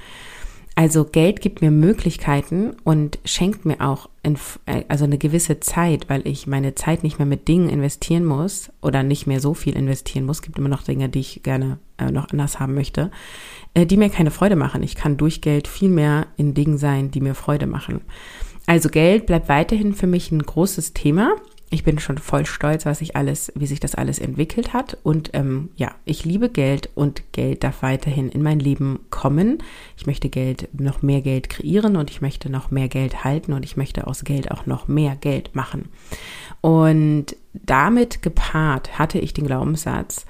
Also 0.76 1.04
Geld 1.04 1.40
gibt 1.40 1.61
mir 1.61 1.73
Möglichkeiten 1.73 2.76
und 2.85 3.19
schenkt 3.25 3.64
mir 3.64 3.80
auch 3.80 4.09
also 4.88 5.04
eine 5.04 5.16
gewisse 5.16 5.60
Zeit, 5.60 6.10
weil 6.10 6.26
ich 6.26 6.46
meine 6.46 6.74
Zeit 6.74 7.02
nicht 7.02 7.18
mehr 7.18 7.26
mit 7.26 7.48
Dingen 7.48 7.70
investieren 7.70 8.24
muss 8.24 8.70
oder 8.82 9.02
nicht 9.02 9.26
mehr 9.26 9.40
so 9.40 9.54
viel 9.54 9.74
investieren 9.74 10.26
muss. 10.26 10.38
Es 10.38 10.42
gibt 10.42 10.58
immer 10.58 10.68
noch 10.68 10.82
Dinge, 10.82 11.08
die 11.08 11.20
ich 11.20 11.42
gerne 11.42 11.78
äh, 11.96 12.10
noch 12.10 12.28
anders 12.30 12.60
haben 12.60 12.74
möchte, 12.74 13.10
äh, 13.72 13.86
die 13.86 13.96
mir 13.96 14.10
keine 14.10 14.30
Freude 14.30 14.56
machen. 14.56 14.82
Ich 14.82 14.94
kann 14.94 15.16
durch 15.16 15.40
Geld 15.40 15.68
viel 15.68 15.88
mehr 15.88 16.26
in 16.36 16.52
Dingen 16.52 16.76
sein, 16.76 17.10
die 17.10 17.20
mir 17.20 17.34
Freude 17.34 17.66
machen. 17.66 18.02
Also 18.66 18.90
Geld 18.90 19.26
bleibt 19.26 19.48
weiterhin 19.48 19.94
für 19.94 20.06
mich 20.06 20.30
ein 20.30 20.42
großes 20.42 20.92
Thema. 20.92 21.34
Ich 21.72 21.84
bin 21.84 22.00
schon 22.00 22.18
voll 22.18 22.46
stolz, 22.46 22.84
was 22.84 22.98
sich 22.98 23.14
alles, 23.14 23.52
wie 23.54 23.66
sich 23.66 23.78
das 23.78 23.94
alles 23.94 24.18
entwickelt 24.18 24.72
hat. 24.72 24.98
Und 25.04 25.30
ähm, 25.34 25.70
ja, 25.76 25.94
ich 26.04 26.24
liebe 26.24 26.48
Geld 26.48 26.90
und 26.96 27.22
Geld 27.30 27.62
darf 27.62 27.82
weiterhin 27.82 28.28
in 28.28 28.42
mein 28.42 28.58
Leben 28.58 28.98
kommen. 29.10 29.58
Ich 29.96 30.04
möchte 30.04 30.28
Geld, 30.28 30.68
noch 30.72 31.02
mehr 31.02 31.20
Geld 31.20 31.48
kreieren 31.48 31.96
und 31.96 32.10
ich 32.10 32.20
möchte 32.20 32.50
noch 32.50 32.72
mehr 32.72 32.88
Geld 32.88 33.22
halten 33.22 33.52
und 33.52 33.64
ich 33.64 33.76
möchte 33.76 34.08
aus 34.08 34.24
Geld 34.24 34.50
auch 34.50 34.66
noch 34.66 34.88
mehr 34.88 35.14
Geld 35.14 35.54
machen. 35.54 35.88
Und 36.60 37.36
damit 37.52 38.20
gepaart 38.20 38.98
hatte 38.98 39.20
ich 39.20 39.32
den 39.32 39.46
Glaubenssatz, 39.46 40.26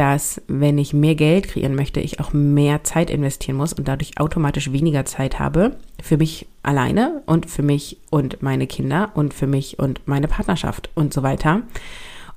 dass 0.00 0.40
wenn 0.48 0.78
ich 0.78 0.94
mehr 0.94 1.14
Geld 1.14 1.48
kreieren 1.48 1.74
möchte, 1.74 2.00
ich 2.00 2.20
auch 2.20 2.32
mehr 2.32 2.82
Zeit 2.84 3.10
investieren 3.10 3.58
muss 3.58 3.74
und 3.74 3.86
dadurch 3.86 4.18
automatisch 4.18 4.72
weniger 4.72 5.04
Zeit 5.04 5.38
habe 5.38 5.76
für 6.02 6.16
mich 6.16 6.46
alleine 6.62 7.20
und 7.26 7.44
für 7.44 7.62
mich 7.62 7.98
und 8.08 8.42
meine 8.42 8.66
Kinder 8.66 9.10
und 9.12 9.34
für 9.34 9.46
mich 9.46 9.78
und 9.78 10.00
meine 10.06 10.26
Partnerschaft 10.26 10.88
und 10.94 11.12
so 11.12 11.22
weiter. 11.22 11.64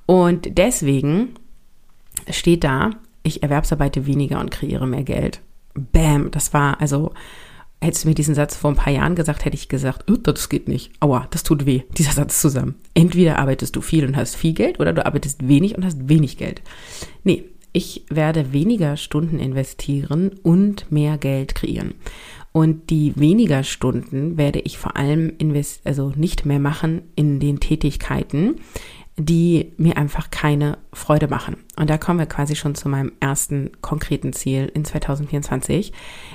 Und 0.04 0.58
deswegen 0.58 1.36
steht 2.28 2.64
da, 2.64 2.90
ich 3.22 3.42
erwerbsarbeite 3.42 4.04
weniger 4.04 4.40
und 4.40 4.50
kreiere 4.50 4.86
mehr 4.86 5.02
Geld. 5.02 5.40
Bam, 5.72 6.30
das 6.32 6.52
war 6.52 6.82
also 6.82 7.14
Hättest 7.80 8.04
du 8.04 8.08
mir 8.08 8.14
diesen 8.14 8.34
Satz 8.34 8.56
vor 8.56 8.70
ein 8.70 8.76
paar 8.76 8.94
Jahren 8.94 9.14
gesagt, 9.14 9.44
hätte 9.44 9.56
ich 9.56 9.68
gesagt, 9.68 10.10
oh, 10.10 10.16
das 10.16 10.48
geht 10.48 10.68
nicht. 10.68 10.90
Aua, 11.00 11.26
das 11.30 11.42
tut 11.42 11.66
weh, 11.66 11.82
dieser 11.98 12.12
Satz 12.12 12.40
zusammen. 12.40 12.76
Entweder 12.94 13.38
arbeitest 13.38 13.76
du 13.76 13.82
viel 13.82 14.06
und 14.06 14.16
hast 14.16 14.36
viel 14.36 14.54
Geld 14.54 14.80
oder 14.80 14.94
du 14.94 15.04
arbeitest 15.04 15.46
wenig 15.48 15.76
und 15.76 15.84
hast 15.84 16.08
wenig 16.08 16.38
Geld. 16.38 16.62
Nee, 17.24 17.44
ich 17.74 18.06
werde 18.08 18.52
weniger 18.52 18.96
Stunden 18.96 19.38
investieren 19.40 20.30
und 20.42 20.90
mehr 20.90 21.18
Geld 21.18 21.54
kreieren. 21.54 21.94
Und 22.52 22.88
die 22.88 23.12
weniger 23.16 23.64
Stunden 23.64 24.38
werde 24.38 24.60
ich 24.60 24.78
vor 24.78 24.96
allem 24.96 25.32
invest 25.38 25.84
also 25.84 26.12
nicht 26.14 26.46
mehr 26.46 26.60
machen 26.60 27.02
in 27.16 27.40
den 27.40 27.58
Tätigkeiten, 27.58 28.60
die 29.16 29.72
mir 29.76 29.96
einfach 29.96 30.30
keine 30.30 30.78
Freude 30.92 31.26
machen. 31.26 31.56
Und 31.76 31.90
da 31.90 31.98
kommen 31.98 32.20
wir 32.20 32.26
quasi 32.26 32.54
schon 32.54 32.76
zu 32.76 32.88
meinem 32.88 33.10
ersten 33.18 33.72
konkreten 33.80 34.32
Ziel 34.32 34.70
in 34.72 34.84
2024. 34.84 35.92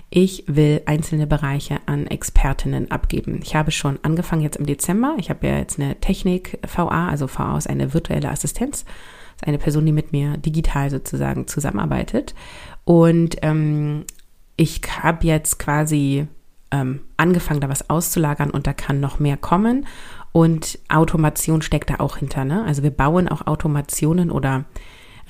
Ich 0.09 0.43
will 0.47 0.81
einzelne 0.85 1.25
Bereiche 1.25 1.79
an 1.85 2.05
Expertinnen 2.07 2.91
abgeben. 2.91 3.39
Ich 3.43 3.55
habe 3.55 3.71
schon 3.71 3.97
angefangen 4.01 4.41
jetzt 4.41 4.57
im 4.57 4.65
Dezember. 4.65 5.15
Ich 5.19 5.29
habe 5.29 5.47
ja 5.47 5.57
jetzt 5.57 5.79
eine 5.79 6.01
Technik 6.01 6.59
VA, 6.67 7.07
also 7.07 7.29
VA 7.29 7.57
ist 7.57 7.69
eine 7.69 7.93
virtuelle 7.93 8.29
Assistenz. 8.29 8.83
Ist 9.39 9.47
eine 9.47 9.57
Person, 9.57 9.85
die 9.85 9.93
mit 9.93 10.11
mir 10.11 10.35
digital 10.35 10.89
sozusagen 10.89 11.47
zusammenarbeitet. 11.47 12.35
Und 12.83 13.37
ähm, 13.41 14.03
ich 14.57 14.81
habe 15.01 15.25
jetzt 15.25 15.59
quasi 15.59 16.27
ähm, 16.71 17.01
angefangen, 17.15 17.61
da 17.61 17.69
was 17.69 17.89
auszulagern 17.89 18.49
und 18.49 18.67
da 18.67 18.73
kann 18.73 18.99
noch 18.99 19.19
mehr 19.19 19.37
kommen. 19.37 19.87
Und 20.33 20.77
Automation 20.89 21.61
steckt 21.61 21.89
da 21.89 21.95
auch 21.99 22.17
hinter. 22.17 22.43
Ne? 22.43 22.63
Also 22.65 22.83
wir 22.83 22.91
bauen 22.91 23.29
auch 23.29 23.47
Automationen 23.47 24.29
oder 24.29 24.65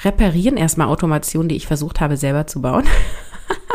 reparieren 0.03 0.57
erstmal 0.57 0.87
Automationen, 0.87 1.49
die 1.49 1.55
ich 1.55 1.67
versucht 1.67 2.01
habe 2.01 2.17
selber 2.17 2.47
zu 2.47 2.61
bauen. 2.61 2.85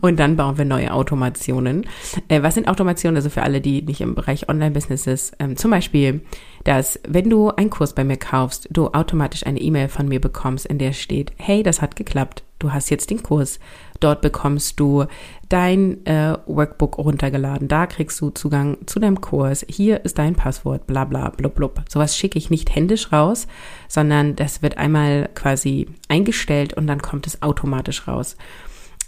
und 0.00 0.18
dann 0.18 0.36
bauen 0.36 0.58
wir 0.58 0.64
neue 0.64 0.92
Automationen. 0.92 1.86
Äh, 2.28 2.42
was 2.42 2.54
sind 2.54 2.68
Automationen? 2.68 3.16
Also 3.16 3.30
für 3.30 3.42
alle, 3.42 3.60
die 3.60 3.82
nicht 3.82 4.00
im 4.00 4.14
Bereich 4.14 4.48
Online-Businesses, 4.48 5.32
ähm, 5.38 5.56
zum 5.56 5.70
Beispiel, 5.70 6.22
dass 6.64 7.00
wenn 7.06 7.30
du 7.30 7.50
einen 7.50 7.70
Kurs 7.70 7.94
bei 7.94 8.04
mir 8.04 8.16
kaufst, 8.16 8.68
du 8.70 8.88
automatisch 8.88 9.46
eine 9.46 9.60
E-Mail 9.60 9.88
von 9.88 10.08
mir 10.08 10.20
bekommst, 10.20 10.66
in 10.66 10.78
der 10.78 10.92
steht, 10.92 11.32
hey, 11.36 11.62
das 11.62 11.80
hat 11.80 11.96
geklappt, 11.96 12.42
du 12.58 12.72
hast 12.72 12.90
jetzt 12.90 13.10
den 13.10 13.22
Kurs. 13.22 13.58
Dort 14.00 14.20
bekommst 14.20 14.78
du 14.78 15.06
dein 15.48 16.04
äh, 16.06 16.36
Workbook 16.46 16.98
runtergeladen. 16.98 17.68
Da 17.68 17.86
kriegst 17.86 18.20
du 18.20 18.30
Zugang 18.30 18.78
zu 18.86 19.00
deinem 19.00 19.20
Kurs. 19.20 19.64
Hier 19.68 20.04
ist 20.04 20.18
dein 20.18 20.34
Passwort, 20.34 20.86
bla 20.86 21.04
bla 21.04 21.30
blub 21.30 21.54
blub. 21.54 21.82
Sowas 21.88 22.16
schicke 22.16 22.38
ich 22.38 22.50
nicht 22.50 22.74
händisch 22.74 23.12
raus, 23.12 23.48
sondern 23.88 24.36
das 24.36 24.62
wird 24.62 24.78
einmal 24.78 25.30
quasi 25.34 25.88
eingestellt 26.08 26.74
und 26.74 26.86
dann 26.86 27.02
kommt 27.02 27.26
es 27.26 27.42
automatisch 27.42 28.06
raus. 28.06 28.36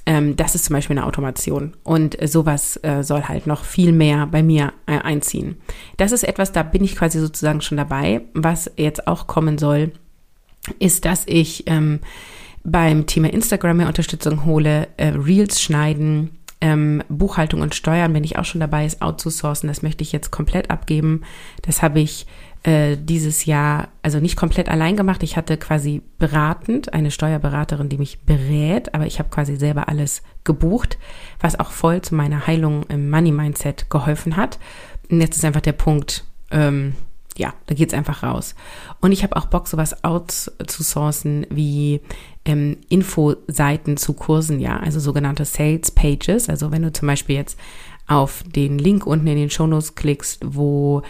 Ähm, 0.07 0.37
das 0.37 0.54
ist 0.54 0.64
zum 0.64 0.75
Beispiel 0.75 0.97
eine 0.97 1.07
Automation. 1.07 1.76
Und 1.83 2.16
sowas 2.28 2.78
äh, 2.83 3.02
soll 3.02 3.25
halt 3.25 3.47
noch 3.47 3.64
viel 3.64 3.92
mehr 3.92 4.26
bei 4.26 4.42
mir 4.42 4.73
äh, 4.87 4.99
einziehen. 4.99 5.57
Das 5.97 6.12
ist 6.12 6.25
etwas, 6.25 6.52
da 6.52 6.62
bin 6.62 6.85
ich 6.85 6.97
quasi 6.97 7.21
sozusagen 7.21 7.61
schon 7.61 7.76
dabei. 7.76 8.23
Was 8.35 8.71
jetzt 8.76 9.07
auch 9.07 9.26
kommen 9.26 9.59
soll, 9.59 9.92
ist, 10.78 11.04
dass 11.04 11.25
ich 11.26 11.64
ähm, 11.66 12.00
beim 12.64 13.07
Thema 13.07 13.33
Instagram 13.33 13.78
mehr 13.78 13.87
Unterstützung 13.88 14.45
hole, 14.45 14.88
äh, 14.97 15.09
Reels 15.09 15.62
schneiden, 15.62 16.39
ähm, 16.61 17.02
Buchhaltung 17.09 17.62
und 17.62 17.75
Steuern 17.75 18.12
bin 18.12 18.25
ich 18.25 18.38
auch 18.38 18.45
schon 18.45 18.61
dabei, 18.61 18.85
ist 18.85 19.02
outzusourcen. 19.02 19.69
Das 19.69 19.83
möchte 19.83 20.02
ich 20.02 20.12
jetzt 20.12 20.31
komplett 20.31 20.71
abgeben. 20.71 21.23
Das 21.62 21.83
habe 21.83 22.00
ich 22.00 22.26
äh, 22.62 22.97
dieses 22.99 23.47
Jahr 23.47 23.88
also 24.02 24.21
nicht 24.21 24.37
komplett 24.37 24.69
allein 24.69 24.97
gemacht. 24.97 25.23
Ich 25.23 25.37
hatte 25.37 25.57
quasi 25.57 26.02
beratend 26.19 26.93
eine 26.93 27.11
Steuerberaterin, 27.11 27.88
die 27.88 27.99
mich 27.99 28.21
berät, 28.21 28.95
aber 28.95 29.07
ich 29.07 29.19
habe 29.19 29.31
quasi 29.31 29.57
selber 29.57 29.88
alles 29.88 30.23
gebucht, 30.45 30.99
was 31.40 31.59
auch 31.59 31.71
voll 31.71 32.02
zu 32.02 32.14
meiner 32.14 32.47
Heilung 32.47 32.85
im 32.88 33.09
Money 33.09 33.33
Mindset 33.33 33.88
geholfen 33.88 34.37
hat. 34.37 34.59
Und 35.11 35.21
jetzt 35.21 35.37
ist 35.37 35.45
einfach 35.45 35.62
der 35.62 35.73
Punkt, 35.73 36.25
ähm, 36.50 36.95
ja, 37.40 37.54
da 37.66 37.75
geht's 37.75 37.94
einfach 37.94 38.23
raus. 38.23 38.54
Und 39.00 39.12
ich 39.12 39.23
habe 39.23 39.35
auch 39.37 39.47
Bock, 39.47 39.66
sowas 39.66 40.04
outzusourcen 40.04 41.47
wie 41.49 42.02
ähm, 42.44 42.76
Infoseiten 42.90 43.97
zu 43.97 44.12
Kursen, 44.12 44.61
ja, 44.61 44.78
also 44.78 45.00
sogenannte 45.00 45.47
Sales 45.47 45.90
Pages. 45.90 46.50
Also 46.50 46.70
wenn 46.70 46.82
du 46.82 46.92
zum 46.92 47.09
Beispiel 47.09 47.37
jetzt 47.37 47.59
auf 48.06 48.44
den 48.44 48.78
Link 48.78 49.06
unten 49.06 49.26
in 49.26 49.37
den 49.37 49.50
Shownotes 49.50 49.94
klickst, 49.94 50.40
wo 50.44 51.02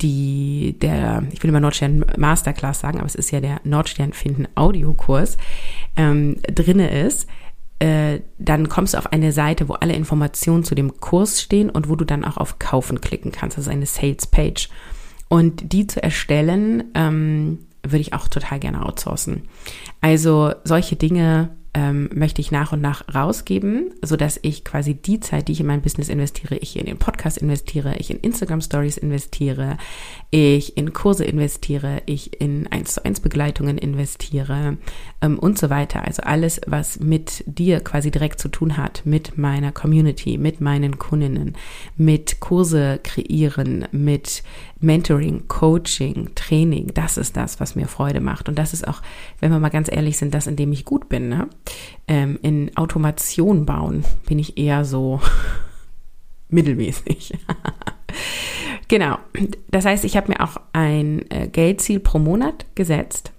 die, 0.00 0.76
der, 0.80 1.24
ich 1.32 1.42
will 1.42 1.50
immer 1.50 1.60
Nordstern 1.60 2.04
Masterclass 2.16 2.78
sagen, 2.78 2.98
aber 2.98 3.06
es 3.06 3.14
ist 3.16 3.32
ja 3.32 3.40
der 3.40 3.60
Nordstern 3.64 4.12
finden 4.12 4.46
Audiokurs, 4.54 5.36
ähm, 5.96 6.36
drinne 6.42 6.90
ist, 7.06 7.26
äh, 7.80 8.20
dann 8.38 8.68
kommst 8.68 8.94
du 8.94 8.98
auf 8.98 9.12
eine 9.12 9.32
Seite, 9.32 9.68
wo 9.68 9.72
alle 9.72 9.94
Informationen 9.94 10.62
zu 10.62 10.76
dem 10.76 11.00
Kurs 11.00 11.42
stehen 11.42 11.70
und 11.70 11.88
wo 11.88 11.96
du 11.96 12.04
dann 12.04 12.24
auch 12.24 12.36
auf 12.36 12.60
Kaufen 12.60 13.00
klicken 13.00 13.32
kannst. 13.32 13.58
Das 13.58 13.66
ist 13.66 13.72
eine 13.72 13.86
Sales 13.86 14.28
Page. 14.28 14.68
Und 15.32 15.72
die 15.72 15.86
zu 15.86 16.02
erstellen, 16.02 16.84
ähm, 16.94 17.60
würde 17.82 18.00
ich 18.00 18.12
auch 18.12 18.28
total 18.28 18.58
gerne 18.58 18.84
outsourcen. 18.84 19.44
Also 20.02 20.52
solche 20.62 20.94
Dinge 20.96 21.48
ähm, 21.74 22.10
möchte 22.14 22.42
ich 22.42 22.52
nach 22.52 22.72
und 22.72 22.82
nach 22.82 23.02
rausgeben, 23.14 23.94
so 24.02 24.16
dass 24.16 24.38
ich 24.42 24.62
quasi 24.62 24.94
die 24.94 25.20
Zeit, 25.20 25.48
die 25.48 25.52
ich 25.52 25.60
in 25.60 25.66
mein 25.66 25.80
Business 25.80 26.10
investiere, 26.10 26.56
ich 26.56 26.78
in 26.78 26.84
den 26.84 26.98
Podcast 26.98 27.38
investiere, 27.38 27.96
ich 27.96 28.10
in 28.10 28.18
Instagram 28.18 28.60
Stories 28.60 28.98
investiere, 28.98 29.78
ich 30.30 30.76
in 30.76 30.92
Kurse 30.92 31.24
investiere, 31.24 32.02
ich 32.04 32.40
in 32.40 32.66
1 32.66 32.94
zu 32.94 33.04
1 33.04 33.20
Begleitungen 33.20 33.78
investiere 33.78 34.76
ähm, 35.22 35.38
und 35.38 35.58
so 35.58 35.70
weiter. 35.70 36.04
Also 36.04 36.22
alles, 36.22 36.60
was 36.66 37.00
mit 37.00 37.42
dir 37.46 37.80
quasi 37.80 38.10
direkt 38.10 38.38
zu 38.38 38.48
tun 38.48 38.76
hat, 38.76 39.02
mit 39.06 39.38
meiner 39.38 39.72
Community, 39.72 40.36
mit 40.36 40.60
meinen 40.60 40.98
Kundinnen, 40.98 41.56
mit 41.96 42.40
Kurse 42.40 43.00
kreieren, 43.02 43.86
mit 43.92 44.42
Mentoring, 44.80 45.44
Coaching, 45.48 46.34
Training, 46.34 46.92
das 46.92 47.16
ist 47.16 47.36
das, 47.36 47.60
was 47.60 47.76
mir 47.76 47.86
Freude 47.86 48.20
macht. 48.20 48.48
Und 48.48 48.58
das 48.58 48.74
ist 48.74 48.86
auch, 48.86 49.00
wenn 49.40 49.52
wir 49.52 49.60
mal 49.60 49.70
ganz 49.70 49.90
ehrlich 49.90 50.18
sind, 50.18 50.34
das, 50.34 50.46
in 50.46 50.56
dem 50.56 50.72
ich 50.72 50.84
gut 50.84 51.08
bin. 51.08 51.28
Ne? 51.28 51.48
Ähm, 52.08 52.38
in 52.42 52.76
Automation 52.76 53.66
bauen 53.66 54.04
bin 54.26 54.38
ich 54.38 54.58
eher 54.58 54.84
so 54.84 55.20
mittelmäßig. 56.48 57.34
genau. 58.88 59.18
Das 59.70 59.84
heißt, 59.84 60.04
ich 60.04 60.16
habe 60.16 60.32
mir 60.32 60.40
auch 60.40 60.56
ein 60.72 61.30
äh, 61.30 61.48
Geldziel 61.48 62.00
pro 62.00 62.18
Monat 62.18 62.66
gesetzt. 62.74 63.32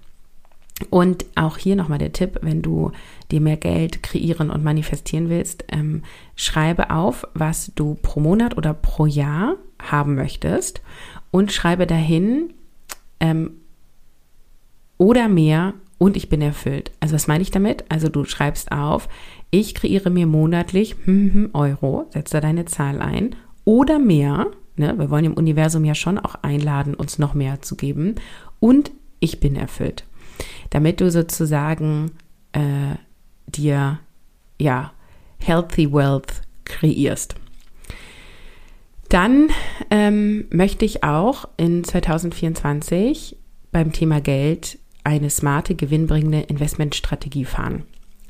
Und 0.90 1.24
auch 1.36 1.56
hier 1.56 1.76
nochmal 1.76 1.98
der 1.98 2.12
Tipp, 2.12 2.40
wenn 2.42 2.60
du 2.60 2.90
dir 3.30 3.40
mehr 3.40 3.56
Geld 3.56 4.02
kreieren 4.02 4.50
und 4.50 4.64
manifestieren 4.64 5.28
willst, 5.28 5.64
ähm, 5.68 6.02
schreibe 6.34 6.90
auf, 6.90 7.24
was 7.32 7.72
du 7.76 7.94
pro 8.02 8.18
Monat 8.18 8.56
oder 8.56 8.74
pro 8.74 9.06
Jahr 9.06 9.56
haben 9.80 10.16
möchtest 10.16 10.82
und 11.30 11.52
schreibe 11.52 11.86
dahin 11.86 12.52
ähm, 13.20 13.52
oder 14.98 15.28
mehr 15.28 15.74
und 16.04 16.18
ich 16.18 16.28
bin 16.28 16.42
erfüllt. 16.42 16.90
Also 17.00 17.14
was 17.14 17.28
meine 17.28 17.40
ich 17.40 17.50
damit? 17.50 17.86
Also 17.88 18.10
du 18.10 18.26
schreibst 18.26 18.70
auf, 18.70 19.08
ich 19.50 19.74
kreiere 19.74 20.10
mir 20.10 20.26
monatlich 20.26 20.96
hm, 21.04 21.32
hm, 21.32 21.50
Euro, 21.54 22.04
setz 22.10 22.28
da 22.28 22.42
deine 22.42 22.66
Zahl 22.66 23.00
ein 23.00 23.34
oder 23.64 23.98
mehr. 23.98 24.48
Ne? 24.76 24.98
Wir 24.98 25.08
wollen 25.08 25.24
im 25.24 25.32
Universum 25.32 25.82
ja 25.86 25.94
schon 25.94 26.18
auch 26.18 26.34
einladen, 26.42 26.92
uns 26.92 27.18
noch 27.18 27.32
mehr 27.32 27.62
zu 27.62 27.74
geben. 27.74 28.16
Und 28.60 28.90
ich 29.18 29.40
bin 29.40 29.56
erfüllt. 29.56 30.04
Damit 30.68 31.00
du 31.00 31.10
sozusagen 31.10 32.10
äh, 32.52 32.96
dir 33.46 33.98
ja 34.60 34.92
healthy 35.38 35.90
wealth 35.90 36.42
kreierst. 36.64 37.34
Dann 39.08 39.48
ähm, 39.90 40.48
möchte 40.50 40.84
ich 40.84 41.02
auch 41.02 41.48
in 41.56 41.82
2024 41.82 43.38
beim 43.72 43.92
Thema 43.92 44.20
Geld 44.20 44.78
eine 45.04 45.30
smarte, 45.30 45.74
gewinnbringende 45.74 46.40
Investmentstrategie 46.40 47.44
fahren. 47.44 47.84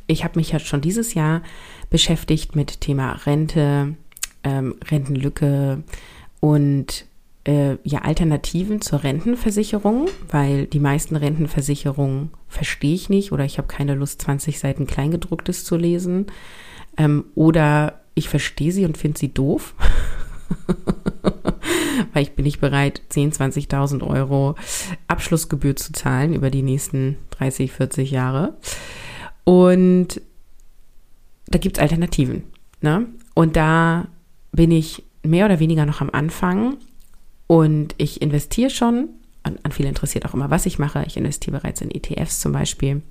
Ich 0.07 0.25
habe 0.25 0.38
mich 0.38 0.52
ja 0.52 0.59
schon 0.59 0.81
dieses 0.81 1.14
Jahr 1.14 1.43
beschäftigt 1.88 2.54
mit 2.54 2.81
Thema 2.81 3.12
Rente, 3.25 3.95
ähm, 4.43 4.75
Rentenlücke 4.90 5.83
und 6.40 7.07
äh, 7.47 7.76
ja 7.85 8.00
Alternativen 8.00 8.81
zur 8.81 9.02
Rentenversicherung, 9.02 10.09
weil 10.28 10.66
die 10.66 10.81
meisten 10.81 11.16
Rentenversicherungen 11.16 12.31
verstehe 12.49 12.95
ich 12.95 13.09
nicht 13.09 13.33
oder 13.33 13.45
ich 13.45 13.59
habe 13.59 13.69
keine 13.69 13.95
Lust, 13.95 14.23
20 14.23 14.59
Seiten 14.59 14.87
Kleingedrucktes 14.87 15.64
zu 15.64 15.76
lesen. 15.76 16.26
Ähm, 16.97 17.25
oder 17.35 18.00
ich 18.14 18.28
verstehe 18.28 18.73
sie 18.73 18.85
und 18.85 18.99
finde 18.99 19.19
sie 19.19 19.33
doof. 19.33 19.75
weil 22.12 22.23
ich 22.23 22.32
bin 22.32 22.44
nicht 22.44 22.61
bereit, 22.61 23.02
10, 23.08 23.32
20.000 23.32 24.06
Euro 24.06 24.54
Abschlussgebühr 25.08 25.76
zu 25.76 25.92
zahlen 25.92 26.34
über 26.34 26.50
die 26.50 26.62
nächsten 26.62 27.16
30, 27.30 27.73
40 27.73 28.11
Jahre. 28.11 28.56
Und 29.44 30.20
da 31.46 31.58
gibt 31.58 31.76
es 31.76 31.82
Alternativen. 31.82 32.44
Ne? 32.80 33.06
Und 33.34 33.56
da 33.56 34.08
bin 34.52 34.70
ich 34.70 35.04
mehr 35.23 35.46
oder 35.46 35.58
weniger 35.58 35.87
noch 35.87 36.00
am 36.00 36.11
Anfang 36.11 36.76
und 37.46 37.94
ich 37.99 38.23
investiere 38.23 38.70
schon. 38.70 39.08
An, 39.42 39.58
an 39.62 39.73
viele 39.73 39.88
interessiert 39.88 40.25
auch 40.25 40.34
immer, 40.34 40.50
was 40.50 40.66
ich 40.66 40.78
mache. 40.78 41.04
Ich 41.06 41.16
investiere 41.16 41.58
bereits 41.58 41.80
in 41.80 41.90
ETFs 41.90 42.40
zum 42.40 42.52
Beispiel. 42.52 43.02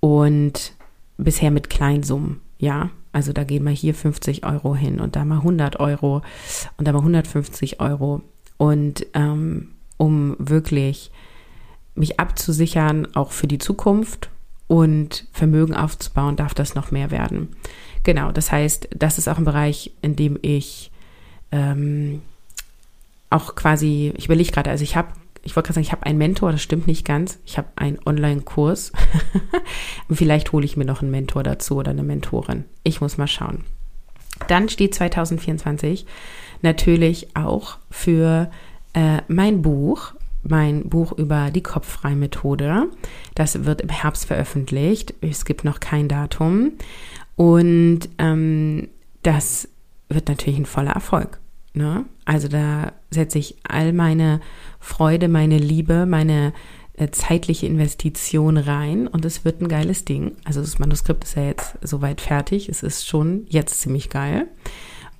Und 0.00 0.72
bisher 1.16 1.50
mit 1.50 1.70
Kleinsummen, 1.70 2.40
ja. 2.58 2.90
Also 3.14 3.32
da 3.32 3.44
gehen 3.44 3.62
mal 3.62 3.74
hier 3.74 3.94
50 3.94 4.44
Euro 4.44 4.74
hin 4.74 5.00
und 5.00 5.14
da 5.14 5.24
mal 5.24 5.36
100 5.36 5.78
Euro 5.78 6.22
und 6.76 6.88
da 6.88 6.92
mal 6.92 6.98
150 6.98 7.80
Euro. 7.80 8.22
Und 8.56 9.06
ähm, 9.14 9.70
um 9.96 10.34
wirklich 10.38 11.12
mich 11.94 12.18
abzusichern, 12.18 13.06
auch 13.14 13.30
für 13.30 13.46
die 13.46 13.58
Zukunft 13.58 14.30
und 14.66 15.26
Vermögen 15.32 15.74
aufzubauen, 15.74 16.34
darf 16.34 16.54
das 16.54 16.74
noch 16.74 16.90
mehr 16.90 17.12
werden. 17.12 17.54
Genau, 18.02 18.32
das 18.32 18.50
heißt, 18.50 18.88
das 18.96 19.18
ist 19.18 19.28
auch 19.28 19.38
ein 19.38 19.44
Bereich, 19.44 19.92
in 20.02 20.16
dem 20.16 20.36
ich 20.42 20.90
ähm, 21.52 22.20
auch 23.30 23.54
quasi, 23.54 24.12
ich 24.16 24.24
überlege 24.26 24.50
gerade, 24.50 24.70
also 24.70 24.82
ich 24.82 24.96
habe, 24.96 25.08
ich 25.44 25.54
wollte 25.54 25.68
gerade 25.68 25.74
sagen, 25.74 25.86
ich 25.86 25.92
habe 25.92 26.06
einen 26.06 26.18
Mentor, 26.18 26.52
das 26.52 26.62
stimmt 26.62 26.86
nicht 26.86 27.04
ganz. 27.04 27.38
Ich 27.44 27.58
habe 27.58 27.68
einen 27.76 27.98
Online-Kurs. 28.04 28.92
Vielleicht 30.10 30.52
hole 30.52 30.64
ich 30.64 30.76
mir 30.76 30.84
noch 30.86 31.02
einen 31.02 31.10
Mentor 31.10 31.42
dazu 31.42 31.76
oder 31.76 31.90
eine 31.90 32.02
Mentorin. 32.02 32.64
Ich 32.82 33.00
muss 33.00 33.18
mal 33.18 33.26
schauen. 33.26 33.64
Dann 34.48 34.68
steht 34.68 34.94
2024 34.94 36.06
natürlich 36.62 37.36
auch 37.36 37.78
für 37.90 38.50
äh, 38.94 39.18
mein 39.28 39.62
Buch, 39.62 40.14
mein 40.42 40.88
Buch 40.88 41.12
über 41.12 41.50
die 41.50 41.62
Kopffrei-Methode. 41.62 42.88
Das 43.34 43.64
wird 43.64 43.82
im 43.82 43.90
Herbst 43.90 44.24
veröffentlicht. 44.26 45.14
Es 45.20 45.44
gibt 45.44 45.64
noch 45.64 45.78
kein 45.78 46.08
Datum. 46.08 46.72
Und 47.36 48.08
ähm, 48.18 48.88
das 49.22 49.68
wird 50.08 50.28
natürlich 50.28 50.58
ein 50.58 50.66
voller 50.66 50.92
Erfolg. 50.92 51.38
Ne? 51.74 52.04
Also 52.24 52.48
da 52.48 52.92
setze 53.10 53.38
ich 53.38 53.56
all 53.68 53.92
meine 53.92 54.40
Freude, 54.78 55.28
meine 55.28 55.58
Liebe, 55.58 56.06
meine 56.06 56.52
äh, 56.94 57.10
zeitliche 57.10 57.66
Investition 57.66 58.56
rein 58.56 59.08
und 59.08 59.24
es 59.24 59.44
wird 59.44 59.60
ein 59.60 59.68
geiles 59.68 60.04
Ding. 60.04 60.36
Also 60.44 60.60
das 60.60 60.78
Manuskript 60.78 61.24
ist 61.24 61.34
ja 61.34 61.44
jetzt 61.44 61.76
soweit 61.82 62.20
fertig. 62.20 62.68
Es 62.68 62.84
ist 62.84 63.06
schon 63.06 63.46
jetzt 63.48 63.80
ziemlich 63.80 64.08
geil. 64.08 64.46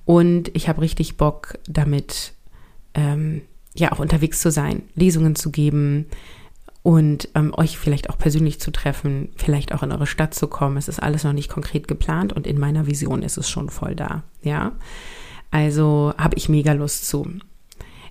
Und 0.05 0.55
ich 0.55 0.69
habe 0.69 0.81
richtig 0.81 1.17
Bock, 1.17 1.59
damit 1.67 2.33
ähm, 2.93 3.41
ja 3.75 3.91
auch 3.91 3.99
unterwegs 3.99 4.39
zu 4.39 4.49
sein, 4.49 4.83
Lesungen 4.95 5.35
zu 5.35 5.51
geben 5.51 6.05
und 6.83 7.27
ähm, 7.35 7.53
euch 7.57 7.77
vielleicht 7.77 8.09
auch 8.09 8.17
persönlich 8.17 8.61
zu 8.61 8.71
treffen, 8.71 9.29
vielleicht 9.35 9.73
auch 9.73 9.83
in 9.83 9.91
eure 9.91 10.07
Stadt 10.07 10.33
zu 10.33 10.47
kommen. 10.47 10.77
Es 10.77 10.87
ist 10.87 11.03
alles 11.03 11.25
noch 11.25 11.33
nicht 11.33 11.49
konkret 11.49 11.89
geplant 11.89 12.31
und 12.31 12.47
in 12.47 12.59
meiner 12.59 12.87
Vision 12.87 13.23
ist 13.23 13.37
es 13.37 13.49
schon 13.49 13.69
voll 13.69 13.95
da. 13.95 14.23
Ja. 14.41 14.73
Also 15.51 16.13
habe 16.17 16.35
ich 16.35 16.49
mega 16.49 16.73
Lust 16.73 17.07
zu. 17.07 17.27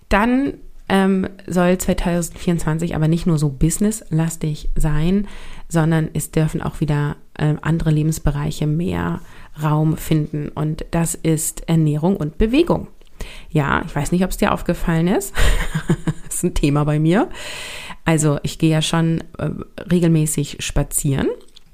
Dann 0.08 0.54
ähm, 0.88 1.28
soll 1.46 1.78
2024 1.78 2.94
aber 2.94 3.08
nicht 3.08 3.26
nur 3.26 3.38
so 3.38 3.48
businesslastig 3.48 4.68
sein, 4.76 5.26
sondern 5.68 6.10
es 6.12 6.30
dürfen 6.30 6.60
auch 6.62 6.80
wieder 6.80 7.16
äh, 7.34 7.54
andere 7.62 7.90
Lebensbereiche 7.90 8.66
mehr 8.66 9.20
Raum 9.62 9.96
finden. 9.96 10.48
Und 10.48 10.84
das 10.90 11.14
ist 11.14 11.68
Ernährung 11.68 12.16
und 12.16 12.38
Bewegung. 12.38 12.88
Ja, 13.50 13.82
ich 13.86 13.94
weiß 13.94 14.12
nicht, 14.12 14.24
ob 14.24 14.30
es 14.30 14.36
dir 14.36 14.52
aufgefallen 14.52 15.08
ist. 15.08 15.32
das 16.26 16.36
ist 16.36 16.44
ein 16.44 16.54
Thema 16.54 16.84
bei 16.84 16.98
mir. 16.98 17.28
Also 18.04 18.38
ich 18.42 18.58
gehe 18.58 18.70
ja 18.70 18.82
schon 18.82 19.22
äh, 19.38 19.50
regelmäßig 19.90 20.58
spazieren. 20.60 21.28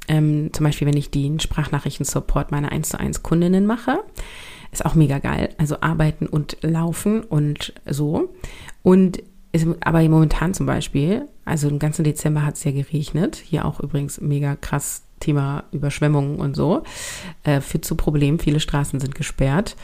Ähm, 0.07 0.53
zum 0.53 0.65
Beispiel, 0.65 0.87
wenn 0.87 0.97
ich 0.97 1.11
den 1.11 1.41
Sprachnachrichten-Support 1.41 2.53
meiner 2.53 2.71
1 2.71 2.91
zu 2.91 3.01
1 3.01 3.23
Kundinnen 3.23 3.67
mache. 3.67 3.99
Ist 4.73 4.85
auch 4.85 4.95
mega 4.95 5.19
geil. 5.19 5.51
Also 5.59 5.81
arbeiten 5.81 6.27
und 6.27 6.57
laufen 6.63 7.23
und 7.23 7.73
so. 7.87 8.33
Und 8.83 9.23
ist, 9.53 9.67
aber 9.81 10.01
momentan 10.09 10.55
zum 10.55 10.67
Beispiel, 10.67 11.27
also 11.45 11.69
im 11.69 11.79
ganzen 11.79 12.05
Dezember 12.05 12.45
hat 12.45 12.55
es 12.55 12.65
ja 12.65 12.71
geregnet. 12.71 13.37
Hier 13.37 13.65
auch 13.65 13.81
übrigens 13.81 14.21
mega 14.21 14.55
krass 14.57 15.03
Thema 15.19 15.65
Überschwemmungen 15.71 16.37
und 16.41 16.57
so. 16.57 16.83
Äh, 17.45 17.61
führt 17.61 17.85
zu 17.85 17.95
Problemen. 17.95 18.39
Viele 18.39 18.61
Straßen 18.61 19.01
sind 19.01 19.15
gesperrt. 19.15 19.77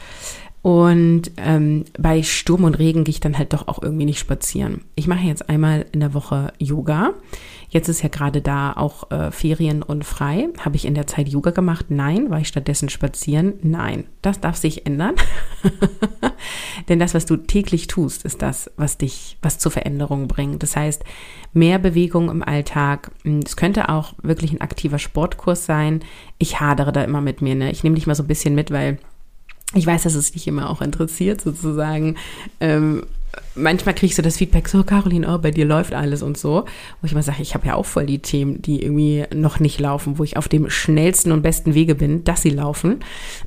Und 0.61 1.31
ähm, 1.37 1.85
bei 1.97 2.23
Sturm 2.23 2.63
und 2.63 2.79
Regen 2.79 3.03
gehe 3.03 3.13
ich 3.13 3.19
dann 3.19 3.37
halt 3.37 3.53
doch 3.53 3.67
auch 3.67 3.81
irgendwie 3.81 4.05
nicht 4.05 4.19
spazieren. 4.19 4.81
Ich 4.95 5.07
mache 5.07 5.25
jetzt 5.25 5.49
einmal 5.49 5.85
in 5.91 5.99
der 5.99 6.13
Woche 6.13 6.51
Yoga. 6.57 7.13
Jetzt 7.69 7.89
ist 7.89 8.01
ja 8.01 8.09
gerade 8.09 8.41
da 8.41 8.73
auch 8.73 9.11
äh, 9.11 9.29
Ferien 9.31 9.83
und 9.83 10.05
frei. 10.05 10.47
Habe 10.59 10.77
ich 10.77 10.85
in 10.85 10.95
der 10.95 11.05
Zeit 11.05 11.27
Yoga 11.27 11.51
gemacht? 11.51 11.87
Nein. 11.89 12.29
War 12.29 12.39
ich 12.39 12.47
stattdessen 12.47 12.89
spazieren? 12.89 13.53
Nein. 13.61 14.05
Das 14.21 14.39
darf 14.39 14.55
sich 14.55 14.85
ändern. 14.85 15.15
Denn 16.89 16.99
das, 16.99 17.13
was 17.13 17.25
du 17.25 17.35
täglich 17.35 17.87
tust, 17.87 18.23
ist 18.23 18.41
das, 18.41 18.71
was 18.77 18.97
dich, 18.97 19.37
was 19.41 19.59
zur 19.59 19.71
Veränderung 19.71 20.27
bringt. 20.27 20.63
Das 20.63 20.75
heißt, 20.77 21.03
mehr 21.53 21.77
Bewegung 21.77 22.29
im 22.29 22.41
Alltag. 22.41 23.11
Hm, 23.23 23.39
es 23.45 23.57
könnte 23.57 23.89
auch 23.89 24.13
wirklich 24.21 24.53
ein 24.53 24.61
aktiver 24.61 24.99
Sportkurs 24.99 25.65
sein. 25.65 26.01
Ich 26.37 26.61
hadere 26.61 26.93
da 26.93 27.03
immer 27.03 27.21
mit 27.21 27.41
mir. 27.41 27.55
Ne? 27.55 27.71
Ich 27.71 27.83
nehme 27.83 27.95
dich 27.95 28.07
mal 28.07 28.15
so 28.15 28.23
ein 28.23 28.27
bisschen 28.27 28.55
mit, 28.55 28.71
weil 28.71 28.97
ich 29.73 29.85
weiß, 29.85 30.03
dass 30.03 30.15
es 30.15 30.31
dich 30.31 30.47
immer 30.47 30.69
auch 30.69 30.81
interessiert, 30.81 31.41
sozusagen. 31.41 32.15
Ähm, 32.59 33.03
manchmal 33.55 33.95
kriegst 33.95 34.17
du 34.17 34.21
das 34.21 34.37
Feedback 34.37 34.67
so, 34.69 34.83
Caroline, 34.83 35.27
oh, 35.27 35.37
bei 35.37 35.51
dir 35.51 35.65
läuft 35.65 35.93
alles 35.93 36.21
und 36.21 36.37
so. 36.37 36.65
Wo 37.01 37.05
ich 37.05 37.11
immer 37.11 37.23
sage, 37.23 37.41
ich 37.41 37.53
habe 37.53 37.67
ja 37.67 37.75
auch 37.75 37.85
voll 37.85 38.05
die 38.05 38.19
Themen, 38.19 38.61
die 38.61 38.81
irgendwie 38.81 39.25
noch 39.35 39.59
nicht 39.59 39.79
laufen, 39.79 40.17
wo 40.17 40.23
ich 40.23 40.37
auf 40.37 40.47
dem 40.47 40.69
schnellsten 40.69 41.31
und 41.31 41.41
besten 41.41 41.73
Wege 41.73 41.95
bin, 41.95 42.23
dass 42.23 42.41
sie 42.41 42.49
laufen. 42.49 42.99